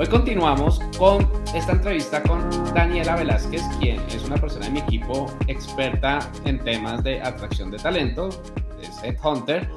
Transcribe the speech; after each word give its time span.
Hoy 0.00 0.06
continuamos 0.06 0.80
con 0.96 1.30
esta 1.54 1.72
entrevista 1.72 2.22
con 2.22 2.48
Daniela 2.72 3.16
Velázquez, 3.16 3.60
quien 3.78 4.00
es 4.08 4.24
una 4.24 4.36
persona 4.36 4.64
de 4.64 4.72
mi 4.72 4.78
equipo 4.78 5.26
experta 5.46 6.20
en 6.46 6.58
temas 6.58 7.04
de 7.04 7.20
atracción 7.20 7.70
de 7.70 7.76
talento, 7.76 8.30
es 8.80 9.04
Headhunter, 9.04 9.68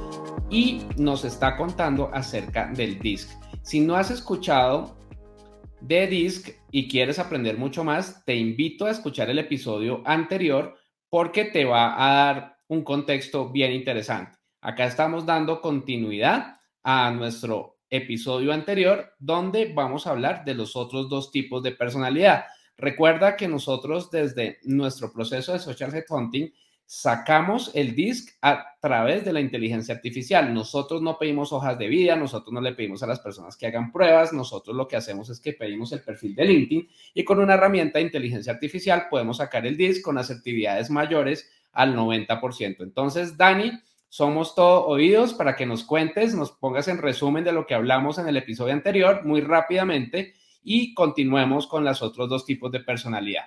y 0.49 0.84
nos 0.96 1.26
está 1.26 1.58
contando 1.58 2.09
acerca 2.13 2.68
del 2.68 2.99
DISC. 2.99 3.32
Si 3.63 3.82
no 3.82 3.98
has 3.98 4.12
escuchado 4.12 4.96
de 5.82 6.08
DISC 6.08 6.55
y 6.71 6.88
quieres 6.88 7.20
aprender 7.20 7.58
mucho 7.58 7.84
más, 7.84 8.24
te 8.24 8.38
invito 8.38 8.85
a 8.85 8.91
escuchar 8.91 9.30
el 9.30 9.40
episodio 9.40 10.04
anterior 10.05 10.77
porque 11.10 11.44
te 11.44 11.66
va 11.66 12.02
a 12.02 12.13
dar 12.13 12.60
un 12.70 12.85
contexto 12.85 13.49
bien 13.49 13.74
interesante. 13.74 14.38
Acá 14.62 14.85
estamos 14.85 15.26
dando 15.26 15.60
continuidad 15.60 16.62
a 16.82 17.12
nuestro 17.12 17.73
episodio 17.94 18.52
anterior, 18.54 19.14
donde 19.20 19.72
vamos 19.74 20.08
a 20.08 20.12
hablar 20.12 20.44
de 20.46 20.56
los 20.56 20.76
otros 20.76 21.10
dos 21.10 21.32
tipos 21.32 21.62
de 21.62 21.72
personalidad. 21.72 22.46
Recuerda 22.76 23.35
que 23.35 23.48
nosotros 23.48 24.10
desde 24.10 24.58
nuestro 24.63 25.13
proceso 25.13 25.54
de 25.54 25.60
social 25.60 25.94
headhunting 25.94 26.52
sacamos 26.85 27.72
el 27.76 27.96
DISC 27.96 28.38
a 28.41 28.66
través 28.82 29.24
de 29.24 29.32
la 29.32 29.41
inteligencia 29.41 29.94
artificial. 29.94 30.54
Nosotros 30.54 31.02
no 31.02 31.18
pedimos 31.20 31.54
hojas 31.54 31.77
de 31.77 31.88
vida, 31.88 32.16
nosotros 32.16 32.52
no 32.52 32.62
le 32.62 32.74
pedimos 32.74 33.04
a 33.04 33.08
las 33.08 33.20
personas 33.20 33.55
que 33.55 33.68
hagan 33.68 33.91
pruebas, 33.91 34.34
nosotros 34.34 34.76
lo 34.76 34.88
que 34.88 34.96
hacemos 34.96 35.30
es 35.30 35.40
que 35.40 35.54
pedimos 35.54 35.91
el 35.91 36.02
perfil 36.02 36.35
de 36.35 36.46
LinkedIn 36.46 36.90
y 37.13 37.24
con 37.24 37.40
una 37.40 37.54
herramienta 37.54 38.00
de 38.00 38.05
inteligencia 38.05 38.54
artificial 38.54 39.05
podemos 39.10 39.38
sacar 39.38 39.68
el 39.68 39.78
DISC 39.78 40.02
con 40.02 40.18
asertividades 40.18 40.90
mayores 40.90 41.50
al 41.74 41.96
90%. 41.96 42.82
Entonces, 42.82 43.38
Dani, 43.38 43.72
somos 44.14 44.54
todo 44.54 44.86
oídos 44.86 45.34
para 45.34 45.56
que 45.56 45.66
nos 45.66 45.84
cuentes, 45.84 46.36
nos 46.36 46.52
pongas 46.52 46.88
en 46.88 47.00
resumen 47.00 47.44
de 47.44 47.52
lo 47.52 47.66
que 47.66 47.74
hablamos 47.74 48.20
en 48.20 48.28
el 48.28 48.38
episodio 48.38 48.72
anterior 48.72 49.26
muy 49.26 49.42
rápidamente 49.42 50.36
y 50.62 50.94
continuemos 50.94 51.66
con 51.66 51.84
los 51.84 52.04
otros 52.04 52.30
dos 52.30 52.46
tipos 52.46 52.72
de 52.72 52.82
personalidad. 52.82 53.46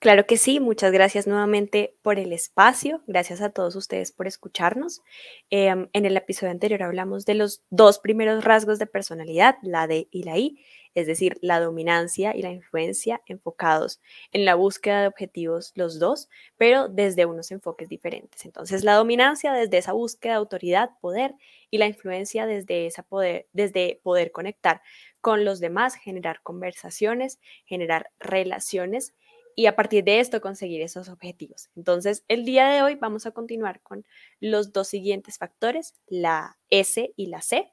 Claro 0.00 0.24
que 0.24 0.38
sí, 0.38 0.60
muchas 0.60 0.92
gracias 0.92 1.26
nuevamente 1.26 1.94
por 2.00 2.18
el 2.18 2.32
espacio, 2.32 3.02
gracias 3.06 3.42
a 3.42 3.50
todos 3.50 3.76
ustedes 3.76 4.12
por 4.12 4.26
escucharnos. 4.26 5.02
Em, 5.50 5.88
en 5.92 6.06
el 6.06 6.16
episodio 6.16 6.50
anterior 6.52 6.82
hablamos 6.82 7.26
de 7.26 7.34
los 7.34 7.62
dos 7.68 7.98
primeros 7.98 8.42
rasgos 8.42 8.78
de 8.78 8.86
personalidad, 8.86 9.56
la 9.60 9.86
D 9.86 10.08
y 10.10 10.22
la 10.22 10.38
I, 10.38 10.58
es 10.94 11.06
decir, 11.06 11.36
la 11.42 11.60
dominancia 11.60 12.34
y 12.34 12.40
la 12.40 12.50
influencia 12.50 13.20
enfocados 13.26 14.00
en 14.32 14.46
la 14.46 14.54
búsqueda 14.54 15.02
de 15.02 15.08
objetivos 15.08 15.72
los 15.74 15.98
dos, 15.98 16.30
pero 16.56 16.88
desde 16.88 17.26
unos 17.26 17.50
enfoques 17.50 17.90
diferentes. 17.90 18.46
Entonces, 18.46 18.84
la 18.84 18.94
dominancia 18.94 19.52
desde 19.52 19.76
esa 19.76 19.92
búsqueda 19.92 20.32
de 20.32 20.38
autoridad, 20.38 20.92
poder, 21.02 21.34
y 21.70 21.76
la 21.76 21.86
influencia 21.86 22.46
desde, 22.46 22.86
esa 22.86 23.02
poder, 23.02 23.48
desde 23.52 24.00
poder 24.02 24.32
conectar 24.32 24.80
con 25.20 25.44
los 25.44 25.60
demás, 25.60 25.94
generar 25.94 26.40
conversaciones, 26.42 27.38
generar 27.66 28.10
relaciones 28.18 29.14
y 29.56 29.66
a 29.66 29.76
partir 29.76 30.04
de 30.04 30.20
esto 30.20 30.40
conseguir 30.40 30.82
esos 30.82 31.08
objetivos. 31.08 31.68
Entonces, 31.76 32.24
el 32.28 32.44
día 32.44 32.68
de 32.68 32.82
hoy 32.82 32.94
vamos 32.94 33.26
a 33.26 33.32
continuar 33.32 33.82
con 33.82 34.04
los 34.40 34.72
dos 34.72 34.88
siguientes 34.88 35.38
factores, 35.38 35.94
la 36.06 36.58
S 36.70 37.12
y 37.16 37.26
la 37.26 37.42
C. 37.42 37.72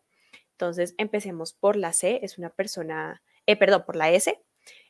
Entonces, 0.51 0.95
empecemos 0.97 1.53
por 1.53 1.75
la 1.75 1.93
C, 1.93 2.19
es 2.23 2.37
una 2.37 2.49
persona, 2.49 3.21
eh, 3.45 3.55
perdón, 3.55 3.83
por 3.85 3.95
la 3.95 4.11
S, 4.11 4.39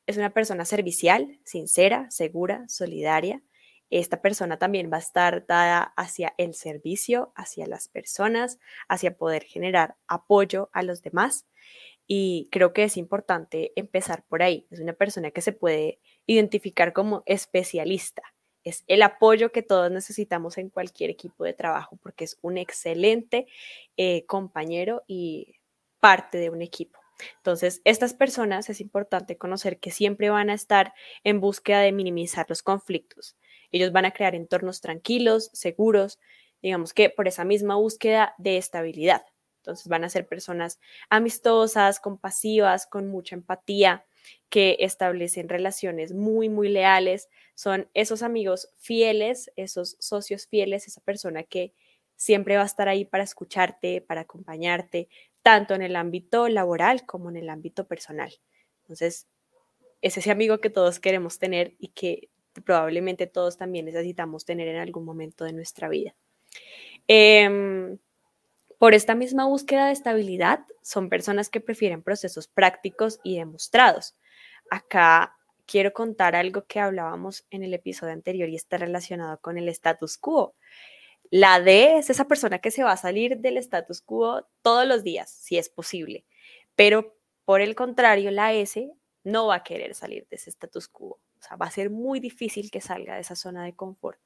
es 0.08 0.18
una 0.18 0.34
persona 0.34 0.64
servicial, 0.64 1.40
sincera, 1.44 2.10
segura, 2.10 2.64
solidaria. 2.70 3.44
Esta 3.90 4.22
persona 4.22 4.58
también 4.58 4.90
va 4.92 4.98
a 4.98 5.02
estar 5.02 5.46
dada 5.46 5.94
hacia 5.98 6.34
el 6.38 6.54
servicio, 6.54 7.34
hacia 7.36 7.68
las 7.68 7.90
personas, 7.90 8.60
hacia 8.88 9.18
poder 9.18 9.44
generar 9.44 9.98
apoyo 10.08 10.70
a 10.74 10.84
los 10.84 11.02
demás. 11.02 11.46
Y 12.08 12.48
creo 12.52 12.72
que 12.72 12.84
es 12.84 12.96
importante 12.96 13.74
empezar 13.76 14.24
por 14.28 14.44
ahí. 14.44 14.66
Es 14.72 14.80
una 14.80 14.94
persona 14.94 15.32
que 15.32 15.42
se 15.42 15.52
puede 15.52 16.00
identificar 16.28 16.94
como 16.94 17.24
especialista. 17.26 18.22
Es 18.64 18.84
el 18.88 19.02
apoyo 19.02 19.52
que 19.52 19.64
todos 19.64 19.90
necesitamos 19.90 20.58
en 20.58 20.70
cualquier 20.70 21.10
equipo 21.10 21.46
de 21.46 21.54
trabajo 21.54 21.98
porque 22.04 22.26
es 22.26 22.38
un 22.42 22.58
excelente 22.58 23.48
eh, 23.96 24.26
compañero 24.26 25.04
y 25.08 25.56
parte 26.00 26.38
de 26.38 26.50
un 26.50 26.62
equipo. 26.62 27.00
Entonces, 27.38 27.82
estas 27.84 28.14
personas 28.14 28.70
es 28.70 28.82
importante 28.82 29.38
conocer 29.38 29.80
que 29.80 29.92
siempre 29.92 30.30
van 30.30 30.50
a 30.50 30.54
estar 30.54 30.94
en 31.24 31.40
búsqueda 31.40 31.80
de 31.80 31.92
minimizar 31.92 32.46
los 32.50 32.62
conflictos. 32.62 33.36
Ellos 33.72 33.92
van 33.92 34.06
a 34.06 34.12
crear 34.12 34.36
entornos 34.36 34.82
tranquilos, 34.82 35.50
seguros, 35.54 36.20
digamos 36.62 36.94
que 36.94 37.10
por 37.10 37.28
esa 37.28 37.44
misma 37.44 37.76
búsqueda 37.76 38.36
de 38.38 38.58
estabilidad. 38.58 39.26
Entonces, 39.62 39.88
van 39.88 40.04
a 40.04 40.10
ser 40.10 40.28
personas 40.28 40.80
amistosas, 41.10 42.00
compasivas, 42.00 42.88
con 42.88 43.08
mucha 43.08 43.36
empatía, 43.36 44.06
que 44.50 44.78
establecen 44.80 45.50
relaciones 45.50 46.14
muy, 46.14 46.50
muy 46.50 46.70
leales. 46.70 47.30
Son 47.56 47.90
esos 47.94 48.24
amigos 48.24 48.70
fieles, 48.78 49.52
esos 49.56 49.98
socios 50.00 50.48
fieles, 50.48 50.88
esa 50.88 51.02
persona 51.02 51.44
que 51.44 51.74
siempre 52.16 52.56
va 52.56 52.64
a 52.64 52.68
estar 52.68 52.88
ahí 52.88 53.06
para 53.06 53.24
escucharte, 53.24 54.02
para 54.02 54.22
acompañarte, 54.22 55.10
tanto 55.44 55.76
en 55.76 55.82
el 55.82 55.96
ámbito 55.96 56.48
laboral 56.50 57.06
como 57.06 57.30
en 57.30 57.38
el 57.38 57.50
ámbito 57.50 57.88
personal. 57.88 58.34
Entonces, 58.82 59.28
es 60.02 60.18
ese 60.18 60.32
amigo 60.32 60.60
que 60.60 60.70
todos 60.70 61.00
queremos 61.00 61.40
tener 61.40 61.76
y 61.80 61.90
que 61.90 62.30
probablemente 62.66 63.28
todos 63.28 63.58
también 63.58 63.86
necesitamos 63.86 64.46
tener 64.46 64.68
en 64.68 64.78
algún 64.78 65.06
momento 65.06 65.46
de 65.46 65.54
nuestra 65.54 65.90
vida. 65.90 66.16
Em, 67.08 67.98
por 68.78 68.94
esta 68.94 69.16
misma 69.16 69.46
búsqueda 69.46 69.88
de 69.88 69.94
estabilidad, 69.94 70.66
son 70.82 71.10
personas 71.10 71.50
que 71.50 71.62
prefieren 71.62 72.04
procesos 72.04 72.48
prácticos 72.48 73.20
y 73.24 73.38
demostrados. 73.38 74.16
Acá 74.70 75.38
quiero 75.66 75.94
contar 75.94 76.36
algo 76.36 76.66
que 76.66 76.80
hablábamos 76.80 77.46
en 77.52 77.64
el 77.64 77.74
episodio 77.74 78.14
anterior 78.14 78.50
y 78.50 78.56
está 78.56 78.78
relacionado 78.78 79.40
con 79.40 79.58
el 79.58 79.70
status 79.70 80.18
quo. 80.18 80.56
La 81.30 81.60
D 81.60 81.98
es 81.98 82.10
esa 82.10 82.26
persona 82.26 82.60
que 82.60 82.72
se 82.72 82.84
va 82.84 82.94
a 82.94 82.98
salir 82.98 83.38
del 83.40 83.58
status 83.58 84.02
quo 84.02 84.48
todos 84.62 84.88
los 84.88 85.04
días, 85.04 85.30
si 85.30 85.58
es 85.58 85.70
posible. 85.70 86.26
Pero 86.76 87.18
por 87.44 87.62
el 87.62 87.76
contrario, 87.76 88.32
la 88.32 88.54
S 88.54 88.92
no 89.24 89.48
va 89.48 89.56
a 89.56 89.64
querer 89.64 89.94
salir 89.94 90.28
de 90.30 90.38
ese 90.38 90.50
status 90.50 90.88
quo. 90.88 91.20
O 91.40 91.42
sea, 91.42 91.58
va 91.58 91.68
a 91.68 91.72
ser 91.72 91.90
muy 91.90 92.20
difícil 92.20 92.72
que 92.72 92.82
salga 92.82 93.16
de 93.16 93.22
esa 93.22 93.36
zona 93.36 93.64
de 93.64 93.76
confort, 93.76 94.20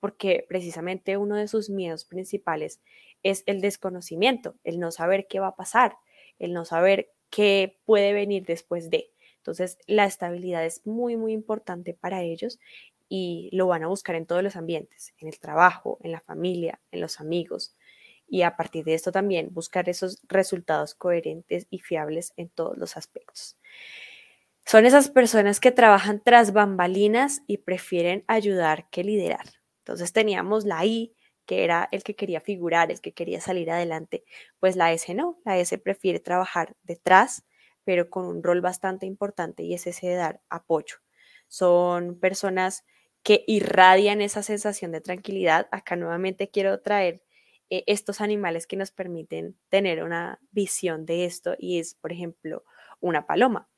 porque 0.00 0.44
precisamente 0.48 1.16
uno 1.16 1.36
de 1.36 1.48
sus 1.48 1.70
miedos 1.70 2.04
principales 2.04 2.80
es 3.22 3.42
el 3.46 3.60
desconocimiento, 3.60 4.54
el 4.64 4.78
no 4.78 4.90
saber 4.90 5.26
qué 5.28 5.40
va 5.40 5.48
a 5.48 5.56
pasar, 5.56 5.96
el 6.38 6.52
no 6.52 6.64
saber 6.64 7.12
qué 7.30 7.80
puede 7.84 8.12
venir 8.12 8.44
después 8.44 8.90
de. 8.90 9.10
Entonces, 9.44 9.76
la 9.86 10.06
estabilidad 10.06 10.64
es 10.64 10.86
muy, 10.86 11.18
muy 11.18 11.34
importante 11.34 11.92
para 11.92 12.22
ellos 12.22 12.58
y 13.10 13.50
lo 13.52 13.66
van 13.66 13.82
a 13.82 13.88
buscar 13.88 14.16
en 14.16 14.24
todos 14.24 14.42
los 14.42 14.56
ambientes, 14.56 15.12
en 15.18 15.28
el 15.28 15.38
trabajo, 15.38 15.98
en 16.02 16.12
la 16.12 16.22
familia, 16.22 16.80
en 16.90 17.02
los 17.02 17.20
amigos. 17.20 17.76
Y 18.26 18.40
a 18.40 18.56
partir 18.56 18.86
de 18.86 18.94
esto 18.94 19.12
también 19.12 19.52
buscar 19.52 19.90
esos 19.90 20.18
resultados 20.28 20.94
coherentes 20.94 21.66
y 21.68 21.80
fiables 21.80 22.32
en 22.38 22.48
todos 22.48 22.78
los 22.78 22.96
aspectos. 22.96 23.58
Son 24.64 24.86
esas 24.86 25.10
personas 25.10 25.60
que 25.60 25.72
trabajan 25.72 26.22
tras 26.24 26.54
bambalinas 26.54 27.42
y 27.46 27.58
prefieren 27.58 28.24
ayudar 28.28 28.88
que 28.88 29.04
liderar. 29.04 29.44
Entonces 29.80 30.14
teníamos 30.14 30.64
la 30.64 30.86
I, 30.86 31.14
que 31.44 31.64
era 31.64 31.86
el 31.92 32.02
que 32.02 32.16
quería 32.16 32.40
figurar, 32.40 32.90
el 32.90 33.02
que 33.02 33.12
quería 33.12 33.42
salir 33.42 33.70
adelante. 33.70 34.24
Pues 34.58 34.74
la 34.76 34.90
S 34.94 35.12
no, 35.12 35.38
la 35.44 35.58
S 35.58 35.76
prefiere 35.76 36.18
trabajar 36.18 36.76
detrás, 36.82 37.44
pero 37.84 38.10
con 38.10 38.26
un 38.26 38.42
rol 38.42 38.60
bastante 38.60 39.06
importante 39.06 39.62
y 39.62 39.74
es 39.74 39.86
ese 39.86 40.08
de 40.08 40.14
dar 40.14 40.40
apoyo. 40.48 40.96
Son 41.48 42.18
personas 42.18 42.84
que 43.22 43.44
irradian 43.46 44.20
esa 44.20 44.42
sensación 44.42 44.92
de 44.92 45.00
tranquilidad. 45.00 45.68
Acá 45.72 45.96
nuevamente 45.96 46.50
quiero 46.50 46.80
traer 46.80 47.22
eh, 47.70 47.84
estos 47.86 48.20
animales 48.20 48.66
que 48.66 48.76
nos 48.76 48.90
permiten 48.90 49.56
tener 49.70 50.04
una 50.04 50.38
visión 50.52 51.06
de 51.06 51.24
esto 51.24 51.54
y 51.58 51.78
es, 51.78 51.94
por 51.94 52.12
ejemplo, 52.12 52.64
una 53.00 53.26
paloma. 53.26 53.68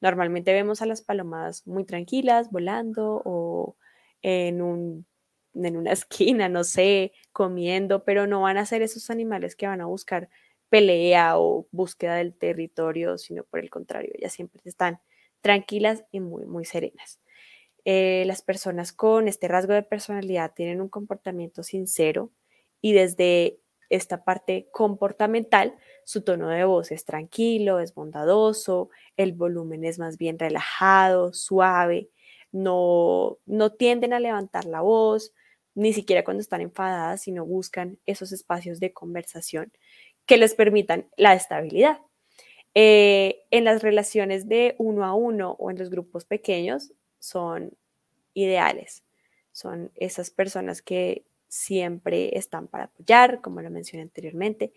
Normalmente 0.00 0.52
vemos 0.52 0.82
a 0.82 0.86
las 0.86 1.02
palomas 1.02 1.66
muy 1.66 1.84
tranquilas, 1.84 2.50
volando 2.50 3.22
o 3.24 3.76
en, 4.22 4.62
un, 4.62 5.06
en 5.54 5.76
una 5.76 5.92
esquina, 5.92 6.48
no 6.48 6.64
sé, 6.64 7.12
comiendo, 7.32 8.04
pero 8.04 8.26
no 8.26 8.42
van 8.42 8.56
a 8.56 8.66
ser 8.66 8.82
esos 8.82 9.10
animales 9.10 9.54
que 9.56 9.66
van 9.66 9.80
a 9.82 9.86
buscar 9.86 10.30
pelea 10.74 11.38
o 11.38 11.68
búsqueda 11.70 12.16
del 12.16 12.34
territorio, 12.34 13.16
sino 13.16 13.44
por 13.44 13.60
el 13.60 13.70
contrario, 13.70 14.10
ellas 14.12 14.32
siempre 14.32 14.60
están 14.64 14.98
tranquilas 15.40 16.04
y 16.10 16.18
muy, 16.18 16.46
muy 16.46 16.64
serenas. 16.64 17.20
Eh, 17.84 18.24
las 18.26 18.42
personas 18.42 18.92
con 18.92 19.28
este 19.28 19.46
rasgo 19.46 19.72
de 19.72 19.84
personalidad 19.84 20.52
tienen 20.52 20.80
un 20.80 20.88
comportamiento 20.88 21.62
sincero 21.62 22.32
y 22.80 22.92
desde 22.92 23.60
esta 23.88 24.24
parte 24.24 24.68
comportamental, 24.72 25.76
su 26.04 26.24
tono 26.24 26.48
de 26.48 26.64
voz 26.64 26.90
es 26.90 27.04
tranquilo, 27.04 27.78
es 27.78 27.94
bondadoso, 27.94 28.90
el 29.16 29.32
volumen 29.32 29.84
es 29.84 30.00
más 30.00 30.18
bien 30.18 30.40
relajado, 30.40 31.32
suave, 31.34 32.10
no, 32.50 33.38
no 33.46 33.70
tienden 33.70 34.12
a 34.12 34.18
levantar 34.18 34.64
la 34.64 34.80
voz, 34.80 35.32
ni 35.76 35.92
siquiera 35.92 36.24
cuando 36.24 36.40
están 36.40 36.62
enfadadas, 36.62 37.22
sino 37.22 37.46
buscan 37.46 38.00
esos 38.06 38.32
espacios 38.32 38.80
de 38.80 38.92
conversación 38.92 39.72
que 40.26 40.36
les 40.36 40.54
permitan 40.54 41.08
la 41.16 41.34
estabilidad. 41.34 42.00
Eh, 42.74 43.42
en 43.50 43.64
las 43.64 43.82
relaciones 43.82 44.48
de 44.48 44.74
uno 44.78 45.04
a 45.04 45.14
uno 45.14 45.52
o 45.58 45.70
en 45.70 45.78
los 45.78 45.90
grupos 45.90 46.24
pequeños 46.24 46.92
son 47.18 47.76
ideales. 48.34 49.04
Son 49.52 49.92
esas 49.94 50.30
personas 50.30 50.82
que 50.82 51.24
siempre 51.48 52.36
están 52.36 52.66
para 52.66 52.84
apoyar, 52.84 53.40
como 53.40 53.62
lo 53.62 53.70
mencioné 53.70 54.02
anteriormente, 54.02 54.72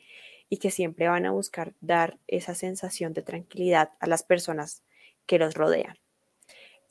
y 0.50 0.58
que 0.58 0.70
siempre 0.70 1.08
van 1.08 1.26
a 1.26 1.32
buscar 1.32 1.74
dar 1.82 2.20
esa 2.28 2.54
sensación 2.54 3.14
de 3.14 3.24
tranquilidad 3.24 3.92
a 4.00 4.08
las 4.08 4.24
personas 4.24 4.84
que 5.26 5.40
los 5.40 5.56
rodean. 5.56 5.98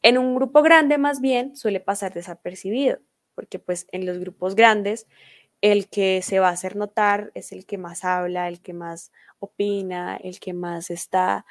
En 0.03 0.19
un 0.19 0.35
grupo 0.35 0.63
grande 0.63 0.99
más 0.99 1.21
bien 1.21 1.57
suele 1.57 1.81
pasar 1.81 2.13
desapercibido, 2.13 2.99
porque 3.35 3.59
pues 3.59 3.87
en 3.93 4.07
los 4.07 4.19
grupos 4.19 4.57
grandes 4.57 5.07
el 5.61 5.89
que 5.89 6.23
se 6.23 6.39
va 6.39 6.49
a 6.49 6.53
hacer 6.53 6.77
notar 6.77 7.31
es 7.35 7.53
el 7.53 7.67
que 7.67 7.79
más 7.79 8.05
habla, 8.05 8.49
el 8.49 8.61
que 8.61 8.73
más 8.73 9.13
opina, 9.39 10.17
el 10.17 10.39
que 10.41 10.53
más 10.53 10.91
está 10.91 11.47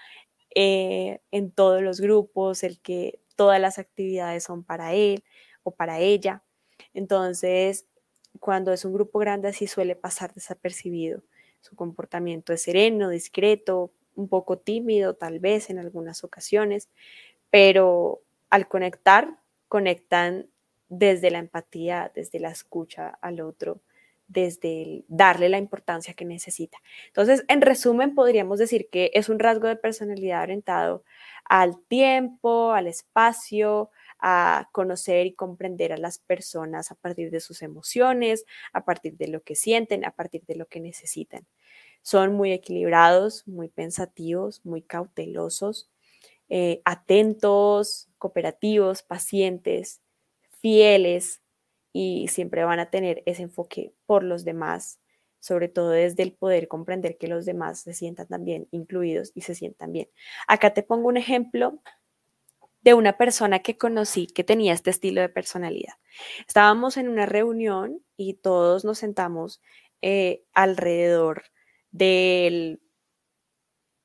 eh, 0.53 1.19
en 1.31 1.51
todos 1.51 1.81
los 1.81 1.99
grupos, 1.99 2.63
el 2.63 2.79
que 2.79 3.19
todas 3.35 3.59
las 3.59 3.79
actividades 3.79 4.43
son 4.43 4.63
para 4.63 4.93
él 4.93 5.23
o 5.63 5.71
para 5.71 5.99
ella. 5.99 6.43
Entonces, 6.93 7.85
cuando 8.39 8.73
es 8.73 8.85
un 8.85 8.93
grupo 8.93 9.19
grande 9.19 9.49
así 9.49 9.67
suele 9.67 9.95
pasar 9.95 10.33
desapercibido. 10.33 11.23
Su 11.61 11.75
comportamiento 11.75 12.53
es 12.53 12.61
sereno, 12.61 13.09
discreto, 13.09 13.91
un 14.15 14.29
poco 14.29 14.57
tímido 14.57 15.15
tal 15.15 15.39
vez 15.39 15.69
en 15.69 15.79
algunas 15.79 16.23
ocasiones, 16.23 16.89
pero 17.49 18.21
al 18.49 18.67
conectar, 18.67 19.39
conectan 19.67 20.47
desde 20.89 21.31
la 21.31 21.39
empatía, 21.39 22.11
desde 22.15 22.39
la 22.39 22.49
escucha 22.49 23.09
al 23.21 23.41
otro, 23.41 23.81
desde 24.27 25.05
darle 25.07 25.49
la 25.49 25.57
importancia 25.57 26.13
que 26.13 26.25
necesita. 26.25 26.77
Entonces, 27.07 27.43
en 27.47 27.61
resumen, 27.61 28.15
podríamos 28.15 28.59
decir 28.59 28.89
que 28.89 29.11
es 29.13 29.29
un 29.29 29.39
rasgo 29.39 29.67
de 29.67 29.75
personalidad 29.75 30.43
orientado 30.43 31.03
al 31.45 31.79
tiempo, 31.87 32.71
al 32.71 32.87
espacio, 32.87 33.91
a 34.19 34.69
conocer 34.71 35.27
y 35.27 35.33
comprender 35.33 35.93
a 35.93 35.97
las 35.97 36.17
personas 36.17 36.91
a 36.91 36.95
partir 36.95 37.29
de 37.31 37.39
sus 37.39 37.61
emociones, 37.61 38.45
a 38.73 38.83
partir 38.83 39.17
de 39.17 39.27
lo 39.27 39.43
que 39.43 39.55
sienten, 39.55 40.05
a 40.05 40.11
partir 40.11 40.43
de 40.47 40.55
lo 40.55 40.65
que 40.67 40.79
necesitan. 40.79 41.45
Son 42.01 42.33
muy 42.33 42.51
equilibrados, 42.51 43.47
muy 43.47 43.67
pensativos, 43.67 44.61
muy 44.65 44.81
cautelosos, 44.81 45.89
eh, 46.49 46.81
atentos, 46.85 48.09
cooperativos, 48.17 49.03
pacientes, 49.03 50.01
fieles, 50.61 51.41
y 51.97 52.27
siempre 52.27 52.65
van 52.65 52.79
a 52.79 52.89
tener 52.89 53.23
ese 53.25 53.43
enfoque 53.43 53.93
por 54.05 54.21
los 54.21 54.43
demás, 54.43 54.99
sobre 55.39 55.69
todo 55.69 55.91
desde 55.91 56.23
el 56.23 56.33
poder 56.33 56.67
comprender 56.67 57.17
que 57.17 57.29
los 57.29 57.45
demás 57.45 57.83
se 57.83 57.93
sientan 57.93 58.27
también 58.27 58.67
incluidos 58.71 59.31
y 59.33 59.43
se 59.43 59.55
sientan 59.55 59.93
bien. 59.93 60.09
Acá 60.45 60.73
te 60.73 60.83
pongo 60.83 61.07
un 61.07 61.15
ejemplo 61.15 61.79
de 62.81 62.95
una 62.95 63.17
persona 63.17 63.59
que 63.59 63.77
conocí 63.77 64.27
que 64.27 64.43
tenía 64.43 64.73
este 64.73 64.89
estilo 64.89 65.21
de 65.21 65.29
personalidad. 65.29 65.93
Estábamos 66.45 66.97
en 66.97 67.07
una 67.07 67.27
reunión 67.27 68.03
y 68.17 68.33
todos 68.33 68.83
nos 68.83 68.97
sentamos 68.97 69.61
eh, 70.01 70.43
alrededor 70.51 71.43
del, 71.91 72.81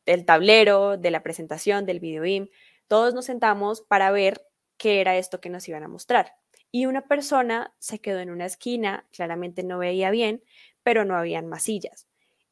del 0.06 0.24
tablero, 0.24 0.96
de 0.96 1.10
la 1.10 1.24
presentación, 1.24 1.86
del 1.86 1.98
video 1.98 2.22
BIM. 2.22 2.50
Todos 2.86 3.14
nos 3.14 3.24
sentamos 3.24 3.80
para 3.80 4.12
ver 4.12 4.46
qué 4.76 5.00
era 5.00 5.16
esto 5.16 5.40
que 5.40 5.50
nos 5.50 5.68
iban 5.68 5.82
a 5.82 5.88
mostrar 5.88 6.39
y 6.72 6.86
una 6.86 7.06
persona 7.06 7.74
se 7.78 7.98
quedó 8.00 8.20
en 8.20 8.30
una 8.30 8.46
esquina, 8.46 9.06
claramente 9.12 9.62
no 9.62 9.78
veía 9.78 10.10
bien, 10.10 10.42
pero 10.82 11.04
no 11.04 11.16
habían 11.16 11.46
masillas. 11.46 12.06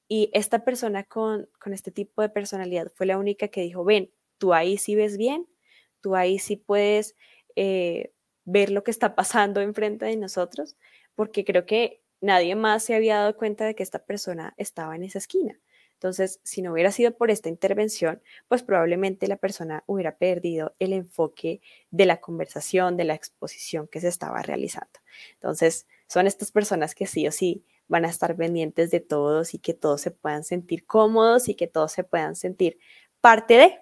Y 0.08 0.30
esta 0.32 0.64
persona 0.64 1.04
con, 1.04 1.48
este 1.72 1.90
tipo 1.90 2.22
de 2.22 2.30
personalidad 2.30 2.90
fue 2.94 3.06
la 3.06 3.18
única 3.18 3.48
que 3.48 3.62
dijo, 3.62 3.84
ven, 3.84 4.10
tú 4.38 4.54
ahí 4.54 4.78
sí 4.78 4.94
ves 4.94 5.18
bien, 5.18 5.46
tú 6.00 6.16
ahí 6.16 6.38
sí 6.38 6.56
puedes 6.56 7.14
eh, 7.56 8.12
ver 8.44 8.70
lo 8.70 8.84
que 8.84 8.90
está 8.90 9.14
pasando 9.14 9.60
enfrente 9.60 10.06
de 10.06 10.16
nosotros, 10.16 10.76
porque 11.14 11.44
creo 11.44 11.66
que 11.66 12.02
nadie 12.20 12.54
más 12.54 12.84
se 12.84 12.94
había 12.94 13.18
dado 13.18 13.36
cuenta 13.36 13.66
de 13.66 13.74
que 13.74 13.82
esta 13.82 14.04
persona 14.04 14.54
estaba 14.56 14.96
en 14.96 15.04
esa 15.04 15.18
esquina. 15.18 15.60
Entonces, 15.98 16.38
si 16.44 16.62
no 16.62 16.72
hubiera 16.72 16.92
sido 16.92 17.16
por 17.16 17.28
esta 17.32 17.48
intervención, 17.48 18.22
pues 18.46 18.62
probablemente 18.62 19.26
la 19.26 19.36
persona 19.36 19.82
hubiera 19.86 20.16
perdido 20.16 20.76
el 20.78 20.92
enfoque 20.92 21.60
de 21.90 22.06
la 22.06 22.20
conversación, 22.20 22.96
de 22.96 23.02
la 23.02 23.14
exposición 23.14 23.88
que 23.88 24.00
se 24.00 24.06
estaba 24.06 24.40
realizando. 24.42 25.00
Entonces, 25.34 25.88
son 26.06 26.28
estas 26.28 26.52
personas 26.52 26.94
que 26.94 27.06
sí 27.06 27.26
o 27.26 27.32
sí 27.32 27.64
van 27.88 28.04
a 28.04 28.10
estar 28.10 28.36
pendientes 28.36 28.92
de 28.92 29.00
todos 29.00 29.54
y 29.54 29.58
que 29.58 29.74
todos 29.74 30.00
se 30.00 30.12
puedan 30.12 30.44
sentir 30.44 30.86
cómodos 30.86 31.48
y 31.48 31.56
que 31.56 31.66
todos 31.66 31.90
se 31.90 32.04
puedan 32.04 32.36
sentir 32.36 32.78
parte 33.20 33.54
de. 33.54 33.80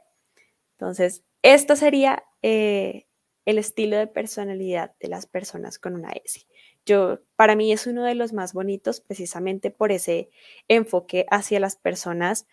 Entonces, 0.73 1.23
esto 1.43 1.77
sería 1.77 2.25
eh, 2.41 3.07
el 3.45 3.59
estilo 3.59 3.99
de 3.99 4.07
personalidad 4.07 4.95
de 5.01 5.09
las 5.09 5.27
personas 5.27 5.79
con 5.79 5.95
una 5.95 6.13
S 6.13 6.46
yo, 6.87 7.19
para 7.35 7.57
mí 7.57 7.73
es 7.73 7.87
uno 7.87 8.05
de 8.05 8.15
los 8.15 8.33
más 8.33 8.53
bonitos 8.53 9.01
precisamente 9.01 9.71
por 9.71 9.93
ese 9.93 10.31
enfoque 10.69 11.27
hacia 11.31 11.61
las 11.61 11.77
personas, 11.77 12.47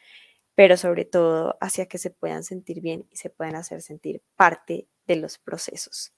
pero 0.56 0.75
sobre 0.75 1.06
todo 1.06 1.57
hacia 1.62 1.85
que 1.85 2.00
se 2.00 2.09
puedan 2.09 2.44
sentir 2.44 2.81
bien 2.81 3.06
y 3.12 3.18
se 3.18 3.30
puedan 3.30 3.56
hacer 3.56 3.81
sentir 3.81 4.21
parte 4.35 4.88
de 5.07 5.15
los 5.15 5.38
procesos. 5.38 6.13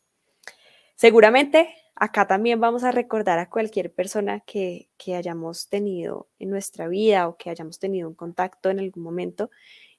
Seguramente 0.95 1.75
acá 1.94 2.25
también 2.25 2.59
vamos 2.59 2.83
a 2.83 2.91
recordar 2.91 3.38
a 3.38 3.50
cualquier 3.50 3.94
persona 3.94 4.39
que, 4.39 4.89
que 4.97 5.15
hayamos 5.15 5.67
tenido 5.67 6.29
en 6.39 6.50
nuestra 6.50 6.88
vida 6.88 7.27
o 7.27 7.38
que 7.38 7.50
hayamos 7.50 7.79
tenido 7.79 8.07
un 8.07 8.15
contacto 8.15 8.69
en 8.69 8.79
algún 8.79 9.03
momento 9.03 9.50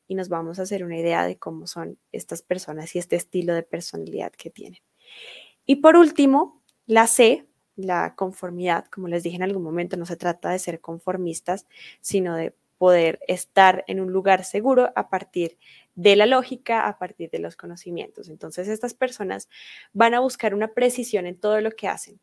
y 0.08 0.14
nos 0.14 0.28
vamos 0.28 0.58
a 0.58 0.62
hacer 0.62 0.84
una 0.84 0.98
idea 0.98 1.26
de 1.26 1.38
cómo 1.38 1.66
son 1.66 1.98
estas 2.12 2.42
personas 2.42 2.94
y 2.94 2.98
este 2.98 3.16
estilo 3.16 3.54
de 3.54 3.62
personalidad 3.62 4.32
que 4.32 4.50
tienen. 4.50 4.80
Y 5.66 5.76
por 5.76 5.96
último, 5.96 6.62
la 6.86 7.06
C 7.06 7.46
la 7.76 8.14
conformidad, 8.16 8.86
como 8.86 9.08
les 9.08 9.22
dije 9.22 9.36
en 9.36 9.42
algún 9.42 9.62
momento, 9.62 9.96
no 9.96 10.06
se 10.06 10.16
trata 10.16 10.50
de 10.50 10.58
ser 10.58 10.80
conformistas, 10.80 11.66
sino 12.00 12.34
de 12.34 12.54
poder 12.78 13.20
estar 13.26 13.84
en 13.86 14.00
un 14.00 14.12
lugar 14.12 14.44
seguro 14.44 14.92
a 14.96 15.08
partir 15.08 15.58
de 15.94 16.16
la 16.16 16.26
lógica, 16.26 16.86
a 16.86 16.98
partir 16.98 17.30
de 17.30 17.38
los 17.38 17.56
conocimientos. 17.56 18.28
Entonces, 18.28 18.68
estas 18.68 18.94
personas 18.94 19.48
van 19.92 20.14
a 20.14 20.20
buscar 20.20 20.54
una 20.54 20.68
precisión 20.68 21.26
en 21.26 21.38
todo 21.38 21.60
lo 21.60 21.70
que 21.70 21.88
hacen. 21.88 22.20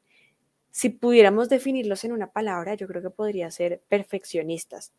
Si 0.71 0.89
pudiéramos 0.89 1.49
definirlos 1.49 2.03
en 2.03 2.11
una 2.11 2.31
palabra, 2.31 2.75
yo 2.75 2.87
creo 2.87 3.01
que 3.01 3.09
podría 3.09 3.49
ser 3.51 3.81
perfeccionistas. 3.89 4.93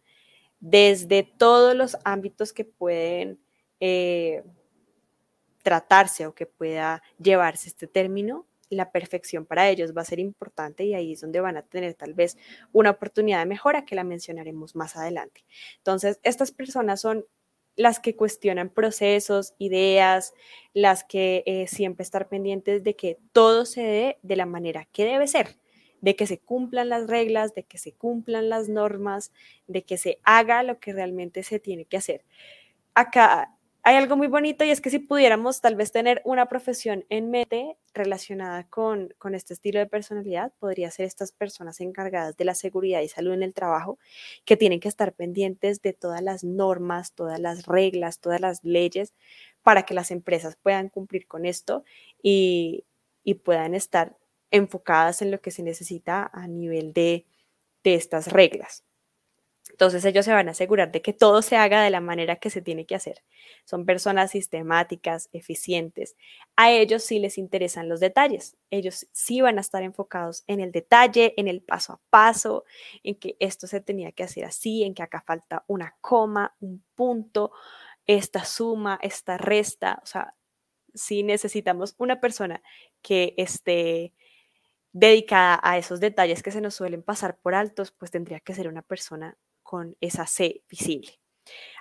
Desde 0.61 1.23
todos 1.23 1.75
los 1.75 1.97
ámbitos 2.05 2.53
que 2.53 2.65
pueden 2.65 3.39
eh, 3.81 4.43
tratarse 5.63 6.27
o 6.27 6.35
que 6.35 6.47
pueda 6.47 7.03
llevarse 7.19 7.69
este 7.69 7.87
término, 7.87 8.47
la 8.75 8.93
perfección 8.93 9.47
para 9.47 9.69
ellos 9.69 9.97
va 9.97 10.03
a 10.03 10.05
ser 10.05 10.19
importante 10.19 10.85
y 10.85 10.95
ahí 10.95 11.13
es 11.13 11.21
donde 11.21 11.41
van 11.41 11.57
a 11.57 11.63
tener 11.63 11.95
tal 11.95 12.15
vez 12.15 12.37
una 12.73 12.91
oportunidad 12.91 13.41
de 13.41 13.47
mejora 13.47 13.85
que 13.85 13.95
la 13.95 14.05
mencionaremos 14.05 14.77
más 14.77 14.97
adelante. 14.97 15.45
Entonces, 15.79 16.21
estas 16.23 16.53
personas 16.53 17.01
son 17.01 17.25
las 17.77 18.01
que 18.01 18.15
cuestionan 18.15 18.71
procesos, 18.71 19.55
ideas, 19.59 20.33
las 20.75 21.05
que 21.05 21.43
eh, 21.47 21.67
siempre 21.67 22.03
estar 22.03 22.29
pendientes 22.29 22.85
de 22.85 22.95
que 22.95 23.19
todo 23.33 23.65
se 23.65 23.83
dé 23.83 24.19
de 24.23 24.37
la 24.37 24.47
manera 24.47 24.89
que 24.93 25.05
debe 25.05 25.27
ser, 25.27 25.57
de 26.01 26.15
que 26.17 26.27
se 26.27 26.39
cumplan 26.39 26.89
las 26.89 27.09
reglas, 27.09 27.55
de 27.55 27.65
que 27.65 27.79
se 27.79 27.93
cumplan 27.93 28.49
las 28.49 28.69
normas, 28.69 29.33
de 29.67 29.83
que 29.83 29.97
se 29.97 30.21
haga 30.23 30.63
lo 30.63 30.79
que 30.79 30.93
realmente 30.93 31.43
se 31.43 31.59
tiene 31.59 31.85
que 31.85 31.97
hacer. 31.97 32.25
Acá 32.95 33.54
hay 33.87 33.97
algo 33.97 34.17
muy 34.17 34.29
bonito 34.29 34.65
y 34.65 34.71
es 34.71 34.81
que 34.81 34.89
si 34.89 34.99
pudiéramos 34.99 35.61
tal 35.61 35.77
vez 35.77 35.93
tener 35.93 36.23
una 36.25 36.47
profesión 36.47 37.05
en 37.11 37.31
mente 37.31 37.77
relacionada 37.93 38.67
con, 38.69 39.15
con 39.19 39.35
este 39.35 39.53
estilo 39.53 39.79
de 39.79 39.87
personalidad, 39.87 40.55
podría 40.59 40.91
ser 40.91 41.05
estas 41.05 41.33
personas 41.33 41.81
encargadas 41.81 42.35
de 42.39 42.47
la 42.47 42.55
seguridad 42.55 43.03
y 43.03 43.09
salud 43.09 43.35
en 43.35 43.43
el 43.43 43.53
trabajo, 43.53 43.99
que 44.47 44.57
tienen 44.57 44.81
que 44.81 44.89
estar 44.89 45.13
pendientes 45.13 45.83
de 45.83 45.93
todas 45.93 46.23
las 46.23 46.45
normas, 46.45 47.13
todas 47.13 47.39
las 47.39 47.67
reglas, 47.67 48.21
todas 48.21 48.41
las 48.41 48.65
leyes, 48.65 49.13
para 49.63 49.83
que 49.83 49.93
las 49.93 50.11
empresas 50.11 50.57
puedan 50.57 50.89
cumplir 50.89 51.27
con 51.27 51.45
esto 51.45 51.85
y, 52.23 52.87
y 53.23 53.35
puedan 53.35 53.75
estar 53.75 54.17
enfocadas 54.51 55.21
en 55.21 55.31
lo 55.31 55.43
que 55.43 55.51
se 55.51 55.63
necesita 55.63 56.31
a 56.33 56.49
nivel 56.49 56.95
de, 56.95 57.27
de 57.83 57.95
estas 57.97 58.33
reglas. 58.33 58.83
Entonces 59.75 60.05
ellos 60.05 60.25
se 60.25 60.33
van 60.33 60.47
a 60.47 60.53
asegurar 60.53 60.93
de 60.93 61.03
que 61.03 61.13
todo 61.13 61.43
se 61.43 61.57
haga 61.57 61.83
de 61.83 61.91
la 61.91 62.01
manera 62.01 62.37
que 62.37 62.49
se 62.49 62.63
tiene 62.63 62.87
que 62.87 62.95
hacer. 62.95 63.25
Son 63.65 63.85
personas 63.85 64.31
sistemáticas, 64.31 65.29
eficientes. 65.33 66.15
A 66.55 66.71
ellos 66.71 67.03
sí 67.03 67.19
les 67.19 67.39
interesan 67.39 67.89
los 67.89 67.99
detalles. 67.99 68.57
Ellos 68.71 69.09
sí 69.11 69.41
van 69.41 69.59
a 69.59 69.63
estar 69.63 69.83
enfocados 69.83 70.45
en 70.47 70.61
el 70.61 70.71
detalle, 70.71 71.35
en 71.37 71.49
el 71.49 71.61
paso 71.61 71.95
a 71.95 72.01
paso, 72.09 72.65
en 73.03 73.17
que 73.17 73.37
esto 73.41 73.67
se 73.67 73.81
tenía 73.81 74.13
que 74.13 74.23
hacer 74.23 74.45
así, 74.45 74.85
en 74.85 74.95
que 74.95 75.03
acá 75.03 75.25
falta 75.27 75.65
una 75.67 75.97
coma, 76.01 76.55
un 76.61 76.85
punto, 76.95 77.51
esta 78.07 78.45
suma, 78.45 79.01
esta 79.03 79.39
resta. 79.39 79.99
O 80.05 80.07
sea, 80.07 80.37
si 80.95 81.25
necesitamos 81.25 81.97
una 81.99 82.21
persona 82.21 82.63
que 83.03 83.35
esté 83.39 84.13
dedicada 84.93 85.59
a 85.65 85.79
esos 85.79 85.99
detalles 85.99 86.45
que 86.45 86.53
se 86.53 86.61
nos 86.61 86.77
suelen 86.77 87.03
pasar 87.03 87.39
por 87.39 87.57
altos, 87.57 87.91
pues 87.91 88.13
tendría 88.13 88.39
que 88.39 88.55
ser 88.55 88.69
una 88.69 88.83
persona 88.83 89.37
con 89.65 89.97
esa 90.01 90.27
C 90.29 90.63
visible. 90.71 91.11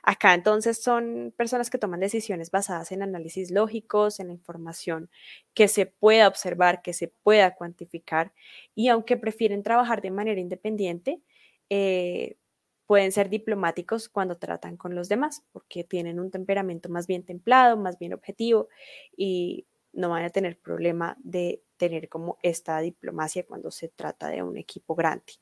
Acá 0.04 0.34
entonces 0.34 0.82
son 0.84 1.34
personas 1.38 1.70
que 1.70 1.78
toman 1.78 2.00
decisiones 2.02 2.52
basadas 2.52 2.92
en 2.92 3.02
análisis 3.04 3.52
lógicos, 3.52 4.20
en 4.20 4.28
la 4.28 4.34
información 4.34 5.10
que 5.54 5.68
se 5.70 5.86
pueda 5.86 6.28
observar, 6.28 6.82
que 6.82 6.94
se 6.94 7.08
pueda 7.08 7.56
cuantificar 7.56 8.34
y 8.76 8.90
aunque 8.90 9.18
prefieren 9.18 9.64
trabajar 9.64 10.02
de 10.02 10.12
manera 10.12 10.42
independiente, 10.42 11.22
eh, 11.70 12.38
pueden 12.86 13.12
ser 13.14 13.30
diplomáticos 13.30 14.10
cuando 14.10 14.38
tratan 14.38 14.76
con 14.78 14.96
los 14.96 15.08
demás 15.10 15.44
porque 15.54 15.84
tienen 15.86 16.20
un 16.20 16.32
temperamento 16.32 16.90
más 16.90 17.08
bien 17.08 17.24
templado, 17.24 17.78
más 17.78 17.98
bien 17.98 18.14
objetivo 18.14 18.68
y 19.16 19.68
no 19.94 20.10
van 20.10 20.26
a 20.26 20.30
tener 20.32 20.60
problema 20.60 21.16
de 21.24 21.64
tener 21.78 22.10
como 22.10 22.38
esta 22.44 22.80
diplomacia 22.80 23.46
cuando 23.46 23.72
se 23.72 23.90
trata 23.90 24.28
de 24.30 24.44
un 24.44 24.58
equipo 24.58 24.96
grande. 24.96 25.34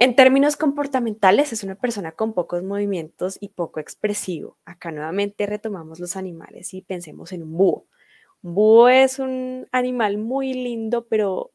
En 0.00 0.14
términos 0.14 0.56
comportamentales, 0.56 1.52
es 1.52 1.64
una 1.64 1.74
persona 1.74 2.12
con 2.12 2.32
pocos 2.32 2.62
movimientos 2.62 3.36
y 3.40 3.48
poco 3.48 3.80
expresivo. 3.80 4.56
Acá 4.64 4.92
nuevamente 4.92 5.44
retomamos 5.44 5.98
los 5.98 6.14
animales 6.14 6.72
y 6.72 6.82
pensemos 6.82 7.32
en 7.32 7.42
un 7.42 7.56
búho. 7.56 7.86
Un 8.42 8.54
búho 8.54 8.88
es 8.88 9.18
un 9.18 9.66
animal 9.72 10.16
muy 10.18 10.54
lindo, 10.54 11.08
pero 11.08 11.50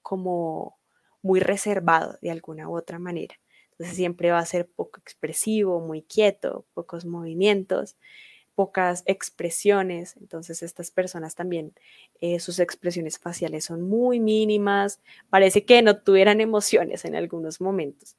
como 0.00 0.78
muy 1.20 1.40
reservado 1.40 2.16
de 2.22 2.30
alguna 2.30 2.66
u 2.66 2.78
otra 2.78 2.98
manera. 2.98 3.34
Entonces 3.72 3.94
siempre 3.94 4.30
va 4.30 4.38
a 4.38 4.46
ser 4.46 4.70
poco 4.70 4.98
expresivo, 4.98 5.78
muy 5.80 6.00
quieto, 6.00 6.64
pocos 6.72 7.04
movimientos 7.04 7.96
pocas 8.54 9.02
expresiones, 9.06 10.16
entonces 10.16 10.62
estas 10.62 10.90
personas 10.90 11.34
también, 11.34 11.74
eh, 12.20 12.40
sus 12.40 12.58
expresiones 12.58 13.18
faciales 13.18 13.64
son 13.64 13.82
muy 13.82 14.20
mínimas, 14.20 15.00
parece 15.30 15.64
que 15.64 15.82
no 15.82 15.98
tuvieran 15.98 16.40
emociones 16.40 17.04
en 17.04 17.16
algunos 17.16 17.60
momentos. 17.60 18.16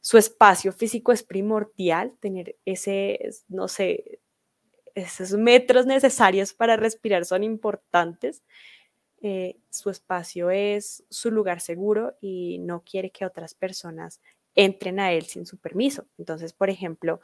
Su 0.00 0.18
espacio 0.18 0.72
físico 0.72 1.12
es 1.12 1.22
primordial, 1.22 2.12
tener 2.20 2.56
ese, 2.64 3.20
no 3.48 3.68
sé, 3.68 4.20
esos 4.94 5.32
metros 5.32 5.86
necesarios 5.86 6.52
para 6.52 6.76
respirar 6.76 7.24
son 7.24 7.44
importantes. 7.44 8.42
Eh, 9.22 9.56
su 9.70 9.90
espacio 9.90 10.50
es 10.50 11.04
su 11.08 11.30
lugar 11.30 11.60
seguro 11.60 12.16
y 12.20 12.58
no 12.58 12.82
quiere 12.82 13.10
que 13.10 13.24
otras 13.24 13.54
personas 13.54 14.20
entren 14.54 15.00
a 15.00 15.12
él 15.12 15.24
sin 15.24 15.46
su 15.46 15.58
permiso. 15.58 16.06
Entonces, 16.18 16.52
por 16.52 16.70
ejemplo, 16.70 17.20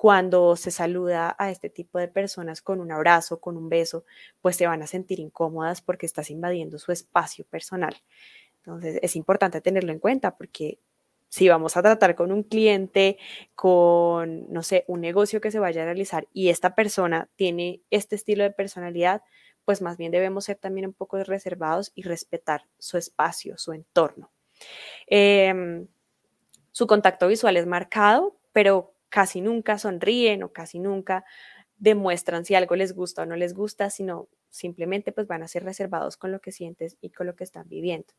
cuando 0.00 0.56
se 0.56 0.70
saluda 0.70 1.36
a 1.38 1.50
este 1.50 1.68
tipo 1.68 1.98
de 1.98 2.08
personas 2.08 2.62
con 2.62 2.80
un 2.80 2.90
abrazo, 2.90 3.38
con 3.38 3.58
un 3.58 3.68
beso, 3.68 4.06
pues 4.40 4.56
se 4.56 4.66
van 4.66 4.80
a 4.80 4.86
sentir 4.86 5.20
incómodas 5.20 5.82
porque 5.82 6.06
estás 6.06 6.30
invadiendo 6.30 6.78
su 6.78 6.90
espacio 6.90 7.44
personal. 7.44 7.94
Entonces 8.64 8.98
es 9.02 9.14
importante 9.14 9.60
tenerlo 9.60 9.92
en 9.92 9.98
cuenta 9.98 10.38
porque 10.38 10.78
si 11.28 11.50
vamos 11.50 11.76
a 11.76 11.82
tratar 11.82 12.14
con 12.14 12.32
un 12.32 12.44
cliente, 12.44 13.18
con, 13.54 14.50
no 14.50 14.62
sé, 14.62 14.86
un 14.86 15.02
negocio 15.02 15.38
que 15.42 15.50
se 15.50 15.58
vaya 15.58 15.82
a 15.82 15.84
realizar 15.84 16.26
y 16.32 16.48
esta 16.48 16.74
persona 16.74 17.28
tiene 17.36 17.82
este 17.90 18.16
estilo 18.16 18.42
de 18.42 18.52
personalidad, 18.52 19.22
pues 19.66 19.82
más 19.82 19.98
bien 19.98 20.12
debemos 20.12 20.46
ser 20.46 20.56
también 20.56 20.86
un 20.86 20.94
poco 20.94 21.22
reservados 21.22 21.92
y 21.94 22.04
respetar 22.04 22.64
su 22.78 22.96
espacio, 22.96 23.58
su 23.58 23.74
entorno. 23.74 24.30
Em, 25.08 25.88
su 26.72 26.86
contacto 26.86 27.28
visual 27.28 27.58
es 27.58 27.66
marcado, 27.66 28.38
pero 28.54 28.94
casi 29.10 29.40
nunca 29.40 29.78
sonríen 29.78 30.42
o 30.42 30.52
casi 30.52 30.78
nunca 30.78 31.24
demuestran 31.76 32.44
si 32.44 32.54
algo 32.54 32.76
les 32.76 32.94
gusta 32.94 33.22
o 33.22 33.26
no 33.26 33.36
les 33.36 33.54
gusta, 33.54 33.90
sino 33.90 34.28
simplemente 34.50 35.12
pues 35.12 35.26
van 35.26 35.42
a 35.42 35.48
ser 35.48 35.64
reservados 35.64 36.16
con 36.16 36.32
lo 36.32 36.40
que 36.40 36.52
sientes 36.52 36.96
y 37.00 37.10
con 37.10 37.26
lo 37.26 37.36
que 37.36 37.44
están 37.44 37.68
viviendo. 37.68 38.12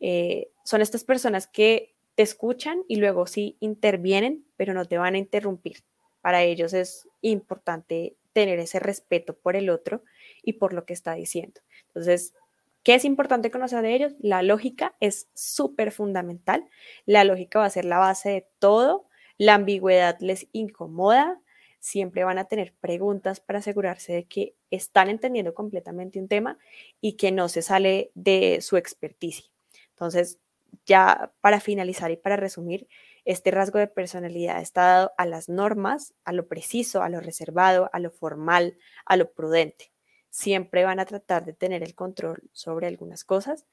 Eh, 0.00 0.48
son 0.64 0.82
estas 0.82 1.04
personas 1.04 1.46
que 1.46 1.94
te 2.14 2.22
escuchan 2.22 2.82
y 2.88 2.96
luego 2.96 3.26
sí 3.26 3.56
intervienen, 3.60 4.46
pero 4.56 4.74
no 4.74 4.84
te 4.86 4.98
van 4.98 5.14
a 5.14 5.18
interrumpir. 5.18 5.84
Para 6.20 6.42
ellos 6.42 6.72
es 6.72 7.08
importante 7.20 8.16
tener 8.32 8.58
ese 8.58 8.80
respeto 8.80 9.36
por 9.36 9.56
el 9.56 9.70
otro 9.70 10.02
y 10.42 10.54
por 10.54 10.72
lo 10.72 10.84
que 10.84 10.92
está 10.92 11.14
diciendo. 11.14 11.60
Entonces, 11.88 12.34
¿qué 12.82 12.94
es 12.94 13.04
importante 13.04 13.50
conocer 13.50 13.82
de 13.82 13.94
ellos? 13.94 14.14
La 14.18 14.42
lógica 14.42 14.96
es 15.00 15.28
súper 15.34 15.92
fundamental. 15.92 16.68
La 17.04 17.24
lógica 17.24 17.60
va 17.60 17.66
a 17.66 17.70
ser 17.70 17.84
la 17.84 17.98
base 17.98 18.30
de 18.30 18.46
todo 18.58 19.06
la 19.38 19.54
ambigüedad 19.54 20.18
les 20.20 20.48
incomoda, 20.52 21.40
siempre 21.78 22.24
van 22.24 22.38
a 22.38 22.46
tener 22.46 22.74
preguntas 22.80 23.40
para 23.40 23.60
asegurarse 23.60 24.12
de 24.12 24.24
que 24.24 24.56
están 24.70 25.08
entendiendo 25.08 25.54
completamente 25.54 26.18
un 26.18 26.28
tema 26.28 26.58
y 27.00 27.12
que 27.12 27.30
no 27.32 27.48
se 27.48 27.62
sale 27.62 28.10
de 28.14 28.60
su 28.60 28.76
experticia. 28.76 29.46
Entonces, 29.90 30.40
ya 30.84 31.32
para 31.40 31.60
finalizar 31.60 32.10
y 32.10 32.16
para 32.16 32.36
resumir, 32.36 32.88
este 33.24 33.50
rasgo 33.50 33.78
de 33.78 33.86
personalidad 33.86 34.60
está 34.60 34.82
dado 34.82 35.12
a 35.16 35.26
las 35.26 35.48
normas, 35.48 36.14
a 36.24 36.32
lo 36.32 36.48
preciso, 36.48 37.02
a 37.02 37.08
lo 37.08 37.20
reservado, 37.20 37.90
a 37.92 37.98
lo 37.98 38.10
formal, 38.10 38.78
a 39.04 39.16
lo 39.16 39.32
prudente. 39.32 39.92
Siempre 40.30 40.84
van 40.84 41.00
a 41.00 41.06
tratar 41.06 41.44
de 41.44 41.52
tener 41.52 41.82
el 41.82 41.94
control 41.94 42.50
sobre 42.52 42.86
algunas 42.86 43.24
cosas 43.24 43.66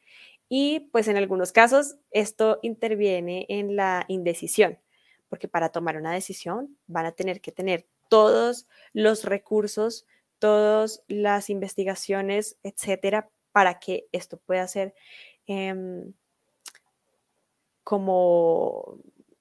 y 0.50 0.82
pues 0.91 1.08
en 1.08 1.17
algunos 1.17 1.51
casos 1.51 1.98
esto 2.12 2.60
interviene 2.62 3.46
en 3.50 3.75
la 3.75 4.05
indecisión 4.08 4.79
porque 5.34 5.48
para 5.48 5.70
tomar 5.70 5.98
una 5.98 6.12
decisión 6.12 6.78
van 6.86 7.08
a 7.08 7.12
tener 7.12 7.42
que 7.42 7.52
tener 7.52 7.88
todos 8.08 8.68
los 8.94 9.24
recursos, 9.24 10.06
todas 10.38 11.02
las 11.08 11.50
investigaciones, 11.50 12.60
etcétera, 12.62 13.32
para 13.52 13.80
que 13.80 14.08
esto 14.12 14.38
pueda 14.38 14.68
ser 14.68 14.94
em, 15.48 16.13
como, 17.84 19.00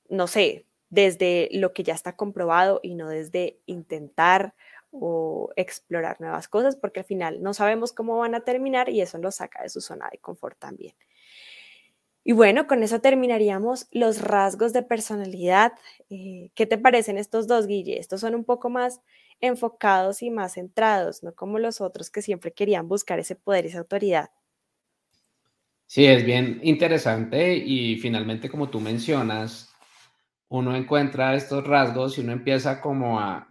no 0.09 0.27
sé, 0.29 0.65
desde 0.89 1.51
lo 1.53 1.75
que 1.75 1.83
ya 1.83 1.93
está 1.93 2.17
comprobado 2.17 2.81
y 2.83 2.95
no 2.95 3.11
desde 3.11 3.59
intentar 3.67 4.55
o 4.93 5.51
explorar 5.57 6.23
nuevas 6.23 6.49
cosas, 6.49 6.75
porque 6.75 7.01
al 7.01 7.07
final 7.07 7.43
no 7.43 7.53
sabemos 7.53 7.93
cómo 7.93 8.17
van 8.17 8.35
a 8.35 8.45
terminar 8.45 8.89
y 8.89 9.03
eso 9.03 9.19
lo 9.19 9.31
saca 9.31 9.63
de 9.63 9.69
su 9.69 9.83
zona 9.83 10.09
de 10.11 10.17
confort 10.17 10.59
también. 10.59 10.95
Y 12.25 12.33
bueno, 12.33 12.67
con 12.67 12.83
eso 12.83 13.01
terminaríamos 13.01 13.89
los 13.91 14.21
rasgos 14.21 14.73
de 14.73 14.83
personalidad. 14.83 15.73
Eh, 16.09 16.51
¿Qué 16.55 16.67
te 16.67 16.79
parecen 16.79 17.19
estos 17.19 17.49
dos, 17.49 17.67
Guille? 17.67 17.99
Estos 17.99 18.21
son 18.21 18.35
un 18.35 18.45
poco 18.45 18.71
más 18.71 19.01
enfocados 19.41 20.23
y 20.23 20.31
más 20.31 20.55
centrados, 20.55 21.25
no 21.25 21.35
como 21.35 21.59
los 21.59 21.81
otros 21.81 22.11
que 22.11 22.23
siempre 22.23 22.53
querían 22.53 22.87
buscar 22.87 23.19
ese 23.19 23.35
poder, 23.35 23.67
esa 23.67 23.81
autoridad. 23.81 24.31
Sí, 25.87 26.07
es 26.07 26.25
bien 26.25 26.61
interesante 26.63 27.57
y 27.57 27.97
finalmente, 27.97 28.49
como 28.49 28.71
tú 28.71 28.81
mencionas, 28.81 29.75
uno 30.49 30.77
encuentra 30.77 31.35
estos 31.35 31.67
rasgos 31.67 32.17
y 32.17 32.21
uno 32.21 32.33
empieza 32.33 32.81
como 32.81 33.19
a, 33.19 33.49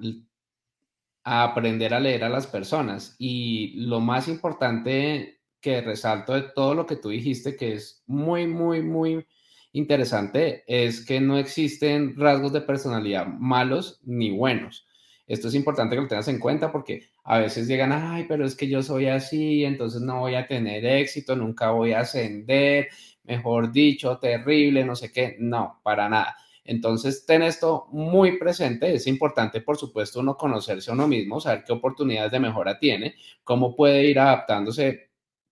a 1.24 1.44
aprender 1.44 1.94
a 1.94 2.00
leer 2.00 2.24
a 2.24 2.30
las 2.30 2.48
personas. 2.48 3.16
Y 3.20 3.86
lo 3.86 4.00
más 4.00 4.30
importante 4.30 5.41
que 5.62 5.82
resalto 5.82 6.34
de 6.34 6.44
todo 6.54 6.74
lo 6.74 6.86
que 6.86 6.96
tú 6.96 7.10
dijiste, 7.10 7.56
que 7.56 7.74
es 7.74 8.04
muy, 8.08 8.48
muy, 8.48 8.82
muy 8.82 9.26
interesante, 9.74 10.64
es 10.68 11.06
que 11.06 11.22
no 11.22 11.38
existen 11.38 12.16
rasgos 12.18 12.52
de 12.52 12.62
personalidad 12.62 13.28
malos 13.28 14.02
ni 14.04 14.32
buenos. 14.32 14.86
Esto 15.28 15.48
es 15.48 15.56
importante 15.56 15.96
que 15.96 16.02
lo 16.02 16.08
tengas 16.10 16.28
en 16.28 16.40
cuenta 16.40 16.72
porque 16.72 17.04
a 17.24 17.38
veces 17.40 17.68
llegan, 17.68 17.94
ay, 17.94 18.26
pero 18.28 18.46
es 18.46 18.56
que 18.56 18.68
yo 18.68 18.84
soy 18.84 19.08
así, 19.08 19.64
entonces 19.64 20.02
no 20.02 20.20
voy 20.20 20.36
a 20.36 20.46
tener 20.46 20.86
éxito, 20.86 21.38
nunca 21.38 21.72
voy 21.72 21.94
a 21.94 22.02
ascender, 22.02 22.90
mejor 23.24 23.72
dicho, 23.72 24.18
terrible, 24.18 24.84
no 24.84 24.96
sé 24.96 25.12
qué. 25.12 25.38
No, 25.40 25.80
para 25.84 26.10
nada. 26.10 26.36
Entonces, 26.66 27.26
ten 27.26 27.44
esto 27.44 27.88
muy 27.92 28.38
presente. 28.38 28.94
Es 28.94 29.08
importante, 29.08 29.62
por 29.62 29.78
supuesto, 29.78 30.20
uno 30.20 30.36
conocerse 30.36 30.92
a 30.92 30.94
uno 30.94 31.08
mismo, 31.08 31.40
saber 31.40 31.64
qué 31.66 31.74
oportunidades 31.74 32.32
de 32.32 32.40
mejora 32.40 32.78
tiene, 32.78 33.16
cómo 33.44 33.76
puede 33.76 34.06
ir 34.06 34.20
adaptándose 34.20 35.11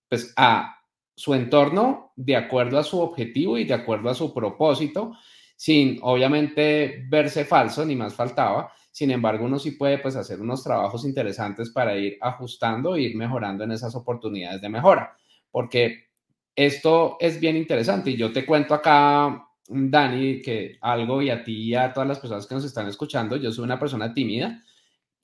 pues, 0.09 0.33
a 0.35 0.75
su 1.15 1.33
entorno 1.33 2.13
de 2.15 2.35
acuerdo 2.35 2.79
a 2.79 2.83
su 2.83 2.99
objetivo 2.99 3.57
y 3.57 3.65
de 3.65 3.73
acuerdo 3.73 4.09
a 4.09 4.15
su 4.15 4.33
propósito, 4.33 5.13
sin 5.55 5.99
obviamente 6.01 7.05
verse 7.09 7.45
falso, 7.45 7.85
ni 7.85 7.95
más 7.95 8.13
faltaba. 8.13 8.71
Sin 8.91 9.11
embargo, 9.11 9.45
uno 9.45 9.59
sí 9.59 9.71
puede 9.71 9.99
pues, 9.99 10.15
hacer 10.15 10.41
unos 10.41 10.63
trabajos 10.63 11.05
interesantes 11.05 11.69
para 11.71 11.95
ir 11.97 12.17
ajustando 12.21 12.95
e 12.95 13.01
ir 13.03 13.15
mejorando 13.15 13.63
en 13.63 13.71
esas 13.71 13.95
oportunidades 13.95 14.61
de 14.61 14.69
mejora, 14.69 15.15
porque 15.51 16.09
esto 16.55 17.17
es 17.19 17.39
bien 17.39 17.55
interesante 17.55 18.11
y 18.11 18.17
yo 18.17 18.33
te 18.33 18.45
cuento 18.45 18.73
acá 18.73 19.45
Dani, 19.69 20.41
que 20.41 20.77
algo 20.81 21.21
y 21.21 21.29
a 21.29 21.43
ti 21.43 21.69
y 21.69 21.75
a 21.75 21.93
todas 21.93 22.09
las 22.09 22.19
personas 22.19 22.47
que 22.47 22.55
nos 22.55 22.65
están 22.65 22.87
escuchando, 22.87 23.37
yo 23.37 23.51
soy 23.51 23.63
una 23.63 23.79
persona 23.79 24.13
tímida 24.13 24.63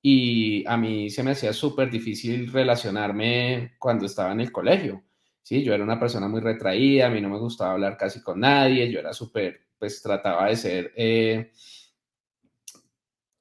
y 0.07 0.63
a 0.67 0.77
mí 0.77 1.09
se 1.09 1.23
me 1.23 1.31
hacía 1.31 1.51
súper 1.51 1.89
difícil 1.89 2.51
relacionarme 2.51 3.73
cuando 3.79 4.05
estaba 4.05 4.33
en 4.33 4.41
el 4.41 4.51
colegio. 4.51 5.03
Sí, 5.41 5.63
yo 5.63 5.73
era 5.73 5.83
una 5.83 5.99
persona 5.99 6.27
muy 6.27 6.41
retraída, 6.41 7.07
a 7.07 7.09
mí 7.09 7.19
no 7.21 7.29
me 7.29 7.39
gustaba 7.39 7.71
hablar 7.71 7.97
casi 7.97 8.21
con 8.21 8.39
nadie, 8.39 8.91
yo 8.91 8.99
era 8.99 9.13
súper, 9.13 9.61
pues 9.79 10.03
trataba 10.03 10.45
de 10.47 10.57
ser 10.57 10.93
eh, 10.95 11.51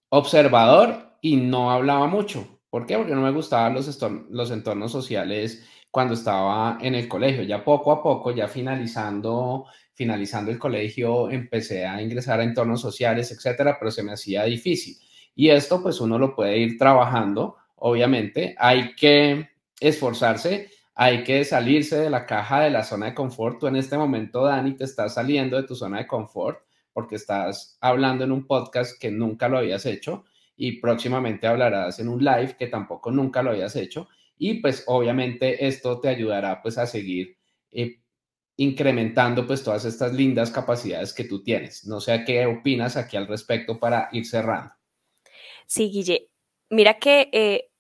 observador 0.09 1.19
y 1.21 1.37
no 1.37 1.71
hablaba 1.71 2.07
mucho. 2.07 2.63
¿Por 2.71 2.87
qué? 2.87 2.97
Porque 2.97 3.15
no 3.15 3.21
me 3.21 3.31
gustaban 3.31 3.75
los, 3.75 4.03
los 4.31 4.51
entornos 4.51 4.91
sociales 4.91 5.69
cuando 5.91 6.15
estaba 6.15 6.79
en 6.81 6.95
el 6.95 7.09
colegio. 7.09 7.43
Ya 7.43 7.63
poco 7.63 7.93
a 7.93 8.03
poco, 8.03 8.35
ya 8.35 8.49
finalizando, 8.49 9.67
finalizando 9.93 10.51
el 10.51 10.59
colegio, 10.59 11.31
empecé 11.31 11.85
a 11.85 12.01
ingresar 12.01 12.41
a 12.41 12.45
entornos 12.45 12.81
sociales, 12.81 13.31
etcétera, 13.33 13.77
pero 13.79 13.91
se 13.91 14.03
me 14.03 14.13
hacía 14.13 14.45
difícil. 14.45 14.97
Y 15.35 15.51
esto 15.51 15.83
pues 15.83 16.01
uno 16.01 16.19
lo 16.19 16.35
puede 16.35 16.59
ir 16.59 16.79
trabajando, 16.79 17.57
obviamente. 17.77 18.55
Hay 18.59 18.95
que 18.95 19.49
esforzarse, 19.81 20.71
hay 20.95 21.25
que 21.25 21.45
salirse 21.45 21.99
de 21.99 22.11
la 22.11 22.27
caja 22.27 22.63
de 22.63 22.71
la 22.71 22.85
zona 22.85 23.07
de 23.07 23.15
confort. 23.15 23.59
Tú 23.59 23.67
en 23.67 23.77
este 23.77 23.99
momento, 23.99 24.45
Dani, 24.45 24.77
te 24.77 24.85
estás 24.85 25.15
saliendo 25.15 25.57
de 25.57 25.67
tu 25.67 25.75
zona 25.75 25.99
de 25.99 26.07
confort 26.07 26.61
porque 26.93 27.17
estás 27.17 27.77
hablando 27.81 28.25
en 28.25 28.33
un 28.33 28.47
podcast 28.47 28.99
que 29.01 29.11
nunca 29.11 29.49
lo 29.49 29.59
habías 29.59 29.85
hecho 29.85 30.25
y 30.57 30.81
próximamente 30.81 31.49
hablarás 31.49 31.99
en 31.99 32.09
un 32.09 32.25
live 32.25 32.57
que 32.57 32.69
tampoco 32.69 33.11
nunca 33.11 33.43
lo 33.43 33.51
habías 33.51 33.75
hecho. 33.77 34.09
Y 34.39 34.61
pues 34.61 34.85
obviamente 34.87 35.67
esto 35.67 36.01
te 36.01 36.09
ayudará 36.09 36.63
pues 36.63 36.79
a 36.79 36.87
seguir 36.87 37.37
eh, 37.73 38.01
incrementando 38.57 39.47
pues 39.47 39.65
todas 39.65 39.85
estas 39.85 40.15
lindas 40.15 40.51
capacidades 40.51 41.13
que 41.13 41.25
tú 41.25 41.43
tienes. 41.43 41.87
No 41.87 42.01
sé 42.01 42.23
qué 42.25 42.47
opinas 42.47 42.97
aquí 42.97 43.17
al 43.17 43.27
respecto 43.27 43.79
para 43.81 44.09
ir 44.13 44.27
cerrando. 44.27 44.73
Sí, 45.67 45.91
Guille, 45.91 46.31
mira 46.71 46.99
que 46.99 47.29
eh, 47.33 47.71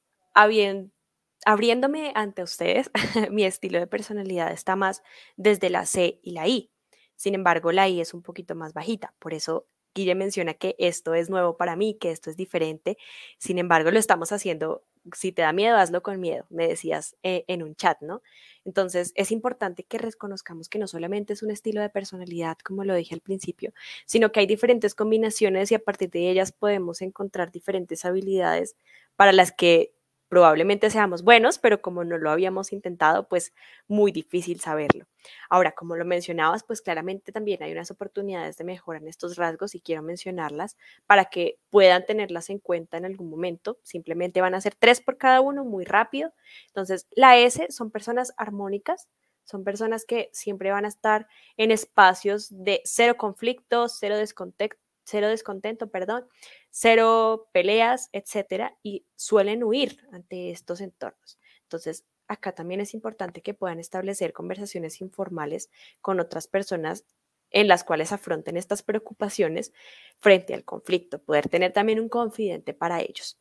abriéndome 1.46 2.12
ante 2.14 2.42
ustedes, 2.42 2.90
mi 3.30 3.44
estilo 3.44 3.78
de 3.78 3.86
personalidad 3.86 4.52
está 4.52 4.76
más 4.76 5.02
desde 5.36 5.70
la 5.70 5.86
C 5.86 6.20
y 6.22 6.32
la 6.32 6.48
I. 6.48 6.70
Sin 7.16 7.34
embargo, 7.34 7.72
la 7.72 7.88
I 7.88 8.00
es 8.00 8.14
un 8.14 8.22
poquito 8.22 8.54
más 8.54 8.72
bajita. 8.74 9.14
Por 9.18 9.34
eso 9.34 9.68
Guille 9.94 10.14
menciona 10.14 10.54
que 10.54 10.74
esto 10.78 11.14
es 11.14 11.30
nuevo 11.30 11.56
para 11.56 11.76
mí, 11.76 11.96
que 12.00 12.10
esto 12.10 12.30
es 12.30 12.36
diferente. 12.36 12.96
Sin 13.38 13.58
embargo, 13.58 13.90
lo 13.90 13.98
estamos 13.98 14.32
haciendo 14.32 14.84
si 15.12 15.32
te 15.32 15.42
da 15.42 15.52
miedo, 15.52 15.76
hazlo 15.76 16.02
con 16.02 16.20
miedo, 16.20 16.46
me 16.50 16.68
decías 16.68 17.16
eh, 17.22 17.44
en 17.48 17.62
un 17.62 17.74
chat, 17.76 18.00
¿no? 18.00 18.22
Entonces, 18.64 19.12
es 19.14 19.30
importante 19.32 19.84
que 19.84 19.98
reconozcamos 19.98 20.68
que 20.68 20.78
no 20.78 20.86
solamente 20.86 21.32
es 21.32 21.42
un 21.42 21.50
estilo 21.50 21.80
de 21.80 21.90
personalidad, 21.90 22.56
como 22.64 22.84
lo 22.84 22.94
dije 22.94 23.14
al 23.14 23.20
principio, 23.20 23.72
sino 24.06 24.32
que 24.32 24.40
hay 24.40 24.46
diferentes 24.46 24.94
combinaciones 24.94 25.70
y 25.72 25.74
a 25.74 25.78
partir 25.78 26.10
de 26.10 26.30
ellas 26.30 26.52
podemos 26.52 27.02
encontrar 27.02 27.52
diferentes 27.52 28.04
habilidades 28.04 28.76
para 29.16 29.32
las 29.32 29.52
que 29.52 29.93
probablemente 30.34 30.90
seamos 30.90 31.22
buenos, 31.22 31.60
pero 31.60 31.80
como 31.80 32.02
no 32.02 32.18
lo 32.18 32.28
habíamos 32.28 32.72
intentado, 32.72 33.28
pues 33.28 33.54
muy 33.86 34.10
difícil 34.10 34.58
saberlo. 34.58 35.06
Ahora, 35.48 35.70
como 35.76 35.94
lo 35.94 36.04
mencionabas, 36.04 36.64
pues 36.64 36.82
claramente 36.82 37.30
también 37.30 37.62
hay 37.62 37.70
unas 37.70 37.92
oportunidades 37.92 38.56
de 38.56 38.64
mejora 38.64 38.98
en 38.98 39.06
estos 39.06 39.36
rasgos 39.36 39.76
y 39.76 39.80
quiero 39.80 40.02
mencionarlas 40.02 40.76
para 41.06 41.26
que 41.26 41.60
puedan 41.70 42.04
tenerlas 42.04 42.50
en 42.50 42.58
cuenta 42.58 42.96
en 42.96 43.04
algún 43.04 43.30
momento. 43.30 43.78
Simplemente 43.84 44.40
van 44.40 44.56
a 44.56 44.60
ser 44.60 44.74
tres 44.74 45.00
por 45.00 45.18
cada 45.18 45.40
uno, 45.40 45.64
muy 45.64 45.84
rápido. 45.84 46.34
Entonces, 46.66 47.06
la 47.12 47.38
S 47.38 47.68
son 47.70 47.92
personas 47.92 48.34
armónicas, 48.36 49.08
son 49.44 49.62
personas 49.62 50.04
que 50.04 50.30
siempre 50.32 50.72
van 50.72 50.84
a 50.84 50.88
estar 50.88 51.28
en 51.56 51.70
espacios 51.70 52.48
de 52.50 52.80
cero 52.84 53.16
conflicto, 53.16 53.88
cero 53.88 54.16
descontento, 54.16 54.74
cero 55.04 55.28
descontento, 55.28 55.90
perdón, 55.90 56.26
cero 56.70 57.48
peleas, 57.52 58.08
etcétera, 58.12 58.76
y 58.82 59.06
suelen 59.16 59.62
huir 59.62 60.06
ante 60.12 60.50
estos 60.50 60.80
entornos. 60.80 61.38
Entonces, 61.62 62.04
acá 62.28 62.52
también 62.52 62.80
es 62.80 62.94
importante 62.94 63.42
que 63.42 63.54
puedan 63.54 63.78
establecer 63.78 64.32
conversaciones 64.32 65.00
informales 65.00 65.70
con 66.00 66.20
otras 66.20 66.48
personas 66.48 67.04
en 67.50 67.68
las 67.68 67.84
cuales 67.84 68.12
afronten 68.12 68.56
estas 68.56 68.82
preocupaciones 68.82 69.72
frente 70.18 70.54
al 70.54 70.64
conflicto, 70.64 71.22
poder 71.22 71.48
tener 71.48 71.72
también 71.72 72.00
un 72.00 72.08
confidente 72.08 72.74
para 72.74 73.00
ellos. 73.00 73.38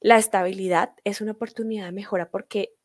La 0.00 0.16
estabilidad 0.16 0.94
es 1.04 1.20
una 1.20 1.32
oportunidad 1.32 1.86
de 1.86 1.92
mejora 1.92 2.30
porque 2.30 2.77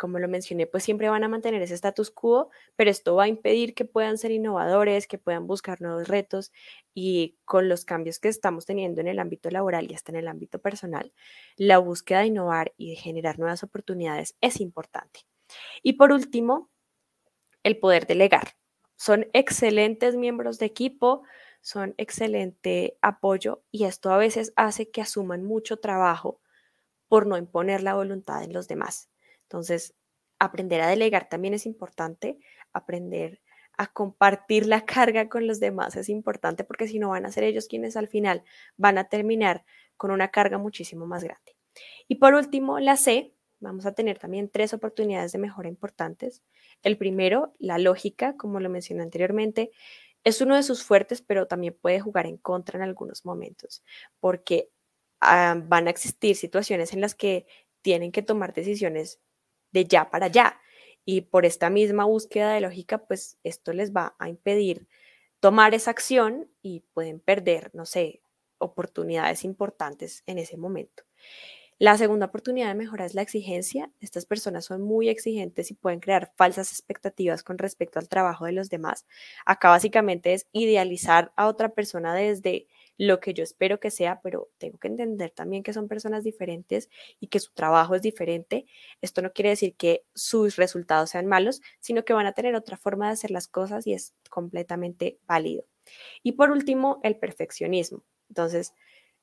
como 0.00 0.18
lo 0.18 0.28
mencioné, 0.28 0.66
pues 0.66 0.82
siempre 0.82 1.10
van 1.10 1.24
a 1.24 1.28
mantener 1.28 1.60
ese 1.60 1.74
status 1.74 2.10
quo, 2.10 2.48
pero 2.74 2.90
esto 2.90 3.14
va 3.16 3.24
a 3.24 3.28
impedir 3.28 3.74
que 3.74 3.84
puedan 3.84 4.16
ser 4.16 4.30
innovadores, 4.30 5.06
que 5.06 5.18
puedan 5.18 5.46
buscar 5.46 5.82
nuevos 5.82 6.08
retos 6.08 6.52
y 6.94 7.36
con 7.44 7.68
los 7.68 7.84
cambios 7.84 8.18
que 8.18 8.28
estamos 8.28 8.64
teniendo 8.64 9.02
en 9.02 9.08
el 9.08 9.18
ámbito 9.18 9.50
laboral 9.50 9.90
y 9.90 9.94
hasta 9.94 10.12
en 10.12 10.16
el 10.16 10.28
ámbito 10.28 10.58
personal, 10.58 11.12
la 11.56 11.76
búsqueda 11.78 12.20
de 12.20 12.28
innovar 12.28 12.72
y 12.78 12.88
de 12.90 12.96
generar 12.96 13.38
nuevas 13.38 13.62
oportunidades 13.62 14.36
es 14.40 14.60
importante. 14.62 15.20
Y 15.82 15.94
por 15.94 16.12
último, 16.12 16.70
el 17.62 17.78
poder 17.78 18.06
delegar. 18.06 18.56
Son 18.96 19.26
excelentes 19.34 20.16
miembros 20.16 20.58
de 20.58 20.66
equipo, 20.66 21.22
son 21.62 21.94
excelente 21.98 22.96
apoyo 23.02 23.62
y 23.70 23.84
esto 23.84 24.10
a 24.12 24.18
veces 24.18 24.52
hace 24.56 24.90
que 24.90 25.02
asuman 25.02 25.44
mucho 25.44 25.78
trabajo 25.78 26.40
por 27.08 27.26
no 27.26 27.36
imponer 27.38 27.82
la 27.82 27.94
voluntad 27.94 28.44
en 28.44 28.54
los 28.54 28.68
demás. 28.68 29.09
Entonces, 29.50 29.94
aprender 30.38 30.80
a 30.80 30.88
delegar 30.88 31.28
también 31.28 31.54
es 31.54 31.66
importante, 31.66 32.38
aprender 32.72 33.40
a 33.76 33.88
compartir 33.88 34.66
la 34.66 34.84
carga 34.86 35.28
con 35.28 35.46
los 35.48 35.58
demás 35.58 35.96
es 35.96 36.08
importante 36.08 36.62
porque 36.62 36.86
si 36.86 37.00
no 37.00 37.10
van 37.10 37.26
a 37.26 37.32
ser 37.32 37.44
ellos 37.44 37.66
quienes 37.66 37.96
al 37.96 38.06
final 38.06 38.44
van 38.76 38.96
a 38.96 39.08
terminar 39.08 39.64
con 39.96 40.12
una 40.12 40.30
carga 40.30 40.58
muchísimo 40.58 41.06
más 41.06 41.24
grande. 41.24 41.56
Y 42.06 42.16
por 42.16 42.34
último, 42.34 42.78
la 42.78 42.96
C, 42.96 43.34
vamos 43.58 43.86
a 43.86 43.92
tener 43.92 44.18
también 44.18 44.48
tres 44.48 44.72
oportunidades 44.72 45.32
de 45.32 45.38
mejora 45.38 45.68
importantes. 45.68 46.42
El 46.82 46.96
primero, 46.96 47.52
la 47.58 47.78
lógica, 47.78 48.36
como 48.36 48.60
lo 48.60 48.70
mencioné 48.70 49.02
anteriormente, 49.02 49.72
es 50.22 50.40
uno 50.40 50.54
de 50.54 50.62
sus 50.62 50.84
fuertes, 50.84 51.22
pero 51.22 51.46
también 51.46 51.76
puede 51.80 52.00
jugar 52.00 52.26
en 52.26 52.36
contra 52.36 52.78
en 52.78 52.82
algunos 52.82 53.24
momentos, 53.24 53.82
porque 54.20 54.70
ah, 55.20 55.60
van 55.66 55.88
a 55.88 55.90
existir 55.90 56.36
situaciones 56.36 56.92
en 56.92 57.00
las 57.00 57.14
que 57.14 57.46
tienen 57.82 58.12
que 58.12 58.22
tomar 58.22 58.52
decisiones 58.52 59.20
de 59.72 59.84
ya 59.84 60.10
para 60.10 60.26
allá. 60.26 60.60
Y 61.04 61.22
por 61.22 61.46
esta 61.46 61.70
misma 61.70 62.04
búsqueda 62.04 62.52
de 62.52 62.60
lógica, 62.60 62.98
pues 63.06 63.38
esto 63.42 63.72
les 63.72 63.92
va 63.92 64.14
a 64.18 64.28
impedir 64.28 64.86
tomar 65.40 65.74
esa 65.74 65.90
acción 65.90 66.50
y 66.62 66.84
pueden 66.92 67.20
perder, 67.20 67.70
no 67.74 67.86
sé, 67.86 68.22
oportunidades 68.58 69.44
importantes 69.44 70.22
en 70.26 70.38
ese 70.38 70.56
momento. 70.56 71.04
La 71.78 71.96
segunda 71.96 72.26
oportunidad 72.26 72.68
de 72.68 72.74
mejora 72.74 73.06
es 73.06 73.14
la 73.14 73.22
exigencia. 73.22 73.90
Estas 74.00 74.26
personas 74.26 74.66
son 74.66 74.82
muy 74.82 75.08
exigentes 75.08 75.70
y 75.70 75.74
pueden 75.74 76.00
crear 76.00 76.30
falsas 76.36 76.72
expectativas 76.72 77.42
con 77.42 77.56
respecto 77.56 77.98
al 77.98 78.06
trabajo 78.06 78.44
de 78.44 78.52
los 78.52 78.68
demás. 78.68 79.06
Acá 79.46 79.70
básicamente 79.70 80.34
es 80.34 80.46
idealizar 80.52 81.32
a 81.36 81.46
otra 81.46 81.70
persona 81.70 82.14
desde 82.14 82.66
lo 83.00 83.18
que 83.18 83.32
yo 83.32 83.42
espero 83.42 83.80
que 83.80 83.90
sea, 83.90 84.20
pero 84.22 84.50
tengo 84.58 84.76
que 84.76 84.88
entender 84.88 85.30
también 85.30 85.62
que 85.62 85.72
son 85.72 85.88
personas 85.88 86.22
diferentes 86.22 86.90
y 87.18 87.28
que 87.28 87.40
su 87.40 87.50
trabajo 87.54 87.94
es 87.94 88.02
diferente. 88.02 88.66
Esto 89.00 89.22
no 89.22 89.32
quiere 89.32 89.48
decir 89.48 89.74
que 89.74 90.04
sus 90.14 90.56
resultados 90.56 91.08
sean 91.08 91.26
malos, 91.26 91.62
sino 91.80 92.04
que 92.04 92.12
van 92.12 92.26
a 92.26 92.34
tener 92.34 92.54
otra 92.54 92.76
forma 92.76 93.06
de 93.06 93.14
hacer 93.14 93.30
las 93.30 93.48
cosas 93.48 93.86
y 93.86 93.94
es 93.94 94.14
completamente 94.28 95.18
válido. 95.26 95.64
Y 96.22 96.32
por 96.32 96.50
último, 96.50 97.00
el 97.02 97.16
perfeccionismo. 97.16 98.04
Entonces, 98.28 98.74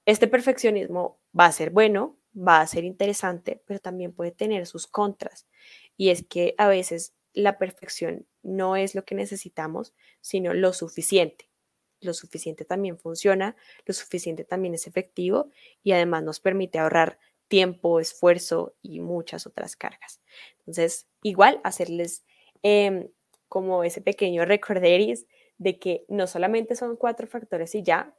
este 0.07 0.27
perfeccionismo 0.27 1.19
va 1.39 1.45
a 1.45 1.51
ser 1.51 1.69
bueno, 1.69 2.17
va 2.35 2.61
a 2.61 2.67
ser 2.67 2.83
interesante, 2.83 3.61
pero 3.67 3.79
también 3.79 4.11
puede 4.11 4.31
tener 4.31 4.65
sus 4.65 4.87
contras. 4.87 5.45
Y 5.95 6.09
es 6.09 6.25
que 6.27 6.55
a 6.57 6.67
veces 6.67 7.13
la 7.31 7.59
perfección 7.59 8.25
no 8.41 8.75
es 8.75 8.95
lo 8.95 9.05
que 9.05 9.13
necesitamos, 9.13 9.93
sino 10.19 10.55
lo 10.55 10.73
suficiente 10.73 11.46
lo 12.01 12.13
suficiente 12.13 12.65
también 12.65 12.97
funciona, 12.97 13.55
lo 13.86 13.93
suficiente 13.93 14.43
también 14.43 14.73
es 14.73 14.88
efectivo 14.88 15.49
y 15.83 15.91
además 15.91 16.23
nos 16.23 16.39
permite 16.39 16.79
ahorrar 16.79 17.19
tiempo, 17.47 17.99
esfuerzo 17.99 18.75
y 18.81 18.99
muchas 18.99 19.47
otras 19.47 19.75
cargas. 19.75 20.21
Entonces, 20.60 21.07
igual 21.23 21.62
hacerles 21.63 22.23
em, 22.63 23.10
como 23.47 23.83
ese 23.83 24.01
pequeño 24.01 24.45
recorderis 24.45 25.25
de 25.57 25.79
que 25.79 26.05
no 26.07 26.27
solamente 26.27 26.75
son 26.75 26.97
cuatro 26.97 27.27
factores 27.27 27.73
y 27.75 27.83
ya, 27.83 28.15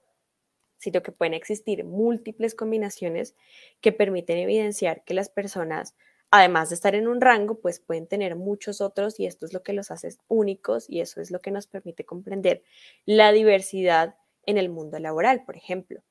sino 0.79 1.03
que 1.03 1.12
pueden 1.12 1.35
existir 1.35 1.85
múltiples 1.85 2.55
combinaciones 2.55 3.37
que 3.81 3.93
permiten 3.93 4.38
evidenciar 4.38 5.05
que 5.05 5.14
las 5.14 5.29
personas 5.29 5.95
además 6.31 6.69
de 6.69 6.75
estar 6.75 6.95
en 6.95 7.09
un 7.09 7.21
rango, 7.21 7.61
pues 7.61 7.81
pueden 7.81 8.07
tener 8.07 8.37
muchos 8.37 8.81
otros 8.81 9.19
y 9.21 9.27
esto 9.27 9.47
es 9.47 9.53
lo 9.53 9.62
que 9.62 9.73
los 9.73 9.91
hace 9.91 10.09
únicos 10.29 10.88
y 10.88 11.01
eso 11.01 11.21
es 11.21 11.31
lo 11.31 11.41
que 11.41 11.51
nos 11.51 11.67
permite 11.67 12.05
comprender 12.05 12.62
la 13.07 13.33
diversidad 13.33 14.17
en 14.47 14.59
el 14.59 14.69
mundo 14.69 14.99
laboral, 14.99 15.45
por 15.45 15.57
ejemplo. 15.57 16.03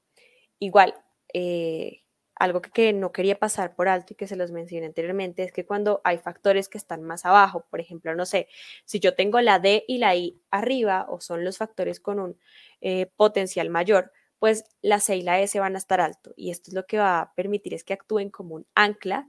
Igual, 0.60 0.95
eh, 1.34 2.03
algo 2.36 2.62
que, 2.62 2.93
no 2.93 3.12
quería 3.12 3.39
pasar 3.39 3.75
por 3.75 3.88
alto 3.88 4.13
y 4.13 4.15
que 4.15 4.27
se 4.27 4.36
los 4.36 4.51
mencioné 4.51 4.86
anteriormente 4.86 5.43
es 5.43 5.51
que 5.51 5.65
cuando 5.65 6.01
hay 6.03 6.17
factores 6.19 6.69
que 6.69 6.77
están 6.77 7.03
más 7.03 7.25
abajo, 7.25 7.65
por 7.69 7.80
ejemplo, 7.80 8.15
no 8.15 8.25
sé, 8.25 8.47
si 8.86 8.99
yo 8.99 9.15
tengo 9.15 9.41
la 9.41 9.60
D 9.60 9.84
y 9.88 9.97
la 9.97 10.15
I 10.15 10.39
arriba 10.51 11.06
o 11.10 11.19
son 11.19 11.43
los 11.43 11.58
factores 11.58 11.99
con 11.99 12.19
un 12.19 12.39
eh, 12.82 13.08
potencial 13.15 13.69
mayor, 13.69 14.12
pues 14.39 14.65
la 14.82 14.99
C 14.99 15.17
y 15.17 15.23
la 15.23 15.39
S 15.41 15.60
van 15.60 15.75
a 15.75 15.80
estar 15.80 15.99
alto 15.99 16.34
y 16.36 16.51
esto 16.51 16.69
es 16.69 16.75
lo 16.75 16.86
que 16.86 16.99
va 16.99 17.21
a 17.21 17.34
permitir 17.34 17.73
es 17.73 17.84
que 17.84 17.93
actúen 17.93 18.30
como 18.30 18.56
un 18.56 18.67
ancla 18.75 19.27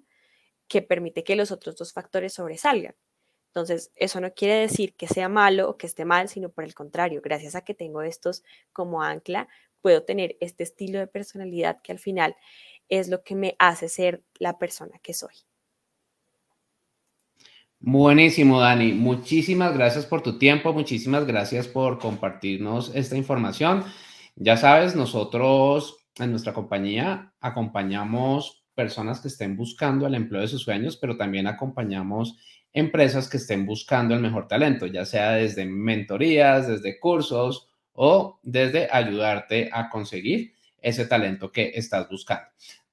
que 0.69 0.83
permite 0.83 1.25
que 1.25 1.37
los 1.37 1.51
otros 1.51 1.77
dos 1.77 1.93
factores 1.93 2.35
sobresalgan. 2.35 2.95
Entonces, 3.49 3.91
eso 3.97 4.21
no 4.21 4.33
quiere 4.35 4.55
decir 4.55 4.95
que 4.95 5.09
sea 5.09 5.29
malo 5.29 5.71
o 5.71 5.77
que 5.77 5.87
esté 5.87 6.05
mal, 6.05 6.29
sino 6.29 6.51
por 6.51 6.65
el 6.65 6.75
contrario, 6.75 7.21
gracias 7.23 7.55
a 7.55 7.63
que 7.63 7.75
tengo 7.75 8.03
estos 8.03 8.45
como 8.73 9.03
ancla, 9.03 9.49
puedo 9.81 10.03
tener 10.05 10.37
este 10.41 10.63
estilo 10.63 10.99
de 10.99 11.07
personalidad 11.07 11.81
que 11.83 11.93
al 11.93 11.99
final 11.99 12.37
es 12.89 13.09
lo 13.09 13.23
que 13.23 13.35
me 13.35 13.57
hace 13.59 13.89
ser 13.89 14.23
la 14.39 14.59
persona 14.59 14.99
que 15.03 15.15
soy. 15.15 15.35
Buenísimo, 17.81 18.61
Dani. 18.61 18.93
Muchísimas 18.93 19.73
gracias 19.73 20.05
por 20.05 20.21
tu 20.21 20.37
tiempo, 20.39 20.73
muchísimas 20.73 21.27
gracias 21.27 21.69
por 21.69 21.99
compartirnos 21.99 22.93
esta 22.95 23.17
información. 23.17 23.85
Ya 24.35 24.57
sabes, 24.57 24.97
nosotros 24.97 25.97
en 26.17 26.31
nuestra 26.31 26.53
compañía 26.53 27.33
acompañamos 27.41 28.58
personas 28.79 29.19
que 29.19 29.27
estén 29.27 29.57
buscando 29.57 30.07
el 30.07 30.15
empleo 30.15 30.41
de 30.41 30.47
sus 30.47 30.63
sueños, 30.63 30.97
pero 30.97 31.17
también 31.17 31.49
acompañamos 31.49 32.37
empresas 32.73 33.29
que 33.29 33.39
estén 33.39 33.67
buscando 33.67 34.15
el 34.15 34.21
mejor 34.21 34.47
talento, 34.47 34.87
ya 34.87 35.05
sea 35.05 35.33
desde 35.33 35.67
mentorías, 35.67 36.69
desde 36.69 37.01
cursos 37.01 37.67
o 37.93 38.39
desde 38.45 38.87
ayudarte 38.93 39.69
a 39.73 39.91
conseguir 39.91 40.55
ese 40.81 41.07
talento 41.07 41.51
que 41.51 41.73
estás 41.75 42.09
buscando. 42.09 42.47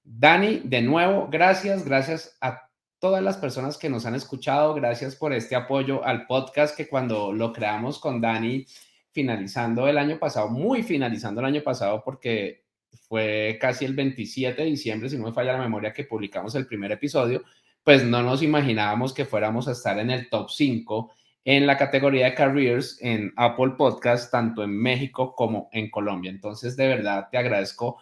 Dani, 0.03 0.61
de 0.63 0.81
nuevo, 0.81 1.27
gracias, 1.31 1.85
gracias 1.85 2.35
a 2.41 2.67
todas 2.97 3.21
las 3.21 3.37
personas 3.37 3.77
que 3.77 3.87
nos 3.87 4.07
han 4.07 4.15
escuchado, 4.15 4.73
gracias 4.73 5.15
por 5.15 5.33
este 5.33 5.55
apoyo 5.55 6.03
al 6.03 6.25
podcast 6.25 6.75
que 6.75 6.87
cuando 6.87 7.31
lo 7.31 7.53
creamos 7.53 7.99
con 7.99 8.19
Dani 8.19 8.65
finalizando 9.11 9.87
el 9.87 9.99
año 9.99 10.17
pasado, 10.17 10.49
muy 10.49 10.81
finalizando 10.81 11.41
el 11.41 11.45
año 11.45 11.61
pasado 11.61 12.01
porque 12.03 12.64
fue 12.95 13.57
casi 13.59 13.85
el 13.85 13.93
27 13.93 14.61
de 14.61 14.69
diciembre, 14.69 15.09
si 15.09 15.17
no 15.17 15.25
me 15.25 15.33
falla 15.33 15.53
la 15.53 15.59
memoria, 15.59 15.93
que 15.93 16.05
publicamos 16.05 16.55
el 16.55 16.67
primer 16.67 16.91
episodio, 16.91 17.43
pues 17.83 18.03
no 18.03 18.23
nos 18.23 18.41
imaginábamos 18.41 19.13
que 19.13 19.25
fuéramos 19.25 19.67
a 19.67 19.73
estar 19.73 19.99
en 19.99 20.09
el 20.09 20.29
top 20.29 20.49
5 20.49 21.11
en 21.45 21.67
la 21.67 21.77
categoría 21.77 22.25
de 22.25 22.33
careers 22.33 22.97
en 23.01 23.31
Apple 23.35 23.73
Podcast, 23.77 24.31
tanto 24.31 24.63
en 24.63 24.71
México 24.71 25.35
como 25.35 25.69
en 25.71 25.91
Colombia. 25.91 26.31
Entonces, 26.31 26.75
de 26.75 26.87
verdad, 26.87 27.27
te 27.29 27.37
agradezco 27.37 27.99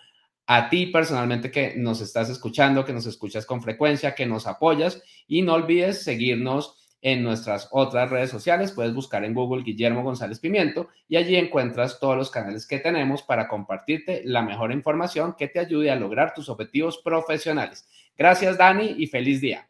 a 0.47 0.69
ti 0.69 0.87
personalmente 0.87 1.51
que 1.51 1.75
nos 1.75 1.99
estás 2.01 2.29
escuchando, 2.29 2.85
que 2.85 2.93
nos 2.93 3.05
escuchas 3.05 3.45
con 3.45 3.61
frecuencia, 3.61 4.15
que 4.15 4.25
nos 4.25 4.47
apoyas 4.47 5.01
y 5.27 5.41
no 5.41 5.53
olvides 5.53 6.03
seguirnos 6.03 6.82
en 7.03 7.21
nuestras 7.21 7.67
otras 7.71 8.09
redes 8.09 8.31
sociales. 8.31 8.71
Puedes 8.71 8.95
buscar 8.95 9.23
en 9.25 9.35
Google 9.35 9.63
Guillermo 9.63 10.01
González 10.01 10.39
Pimiento 10.39 10.87
y 11.07 11.17
allí 11.17 11.35
encuentras 11.35 11.99
todos 11.99 12.17
los 12.17 12.31
canales 12.31 12.65
que 12.65 12.79
tenemos 12.79 13.21
para 13.21 13.47
compartirte 13.47 14.23
la 14.25 14.41
mejor 14.41 14.71
información 14.71 15.35
que 15.37 15.49
te 15.49 15.59
ayude 15.59 15.91
a 15.91 15.95
lograr 15.95 16.33
tus 16.33 16.49
objetivos 16.49 16.97
profesionales. 16.97 17.85
Gracias 18.17 18.57
Dani 18.57 18.95
y 18.97 19.07
feliz 19.07 19.41
día. 19.41 19.69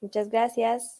Muchas 0.00 0.28
gracias. 0.28 0.99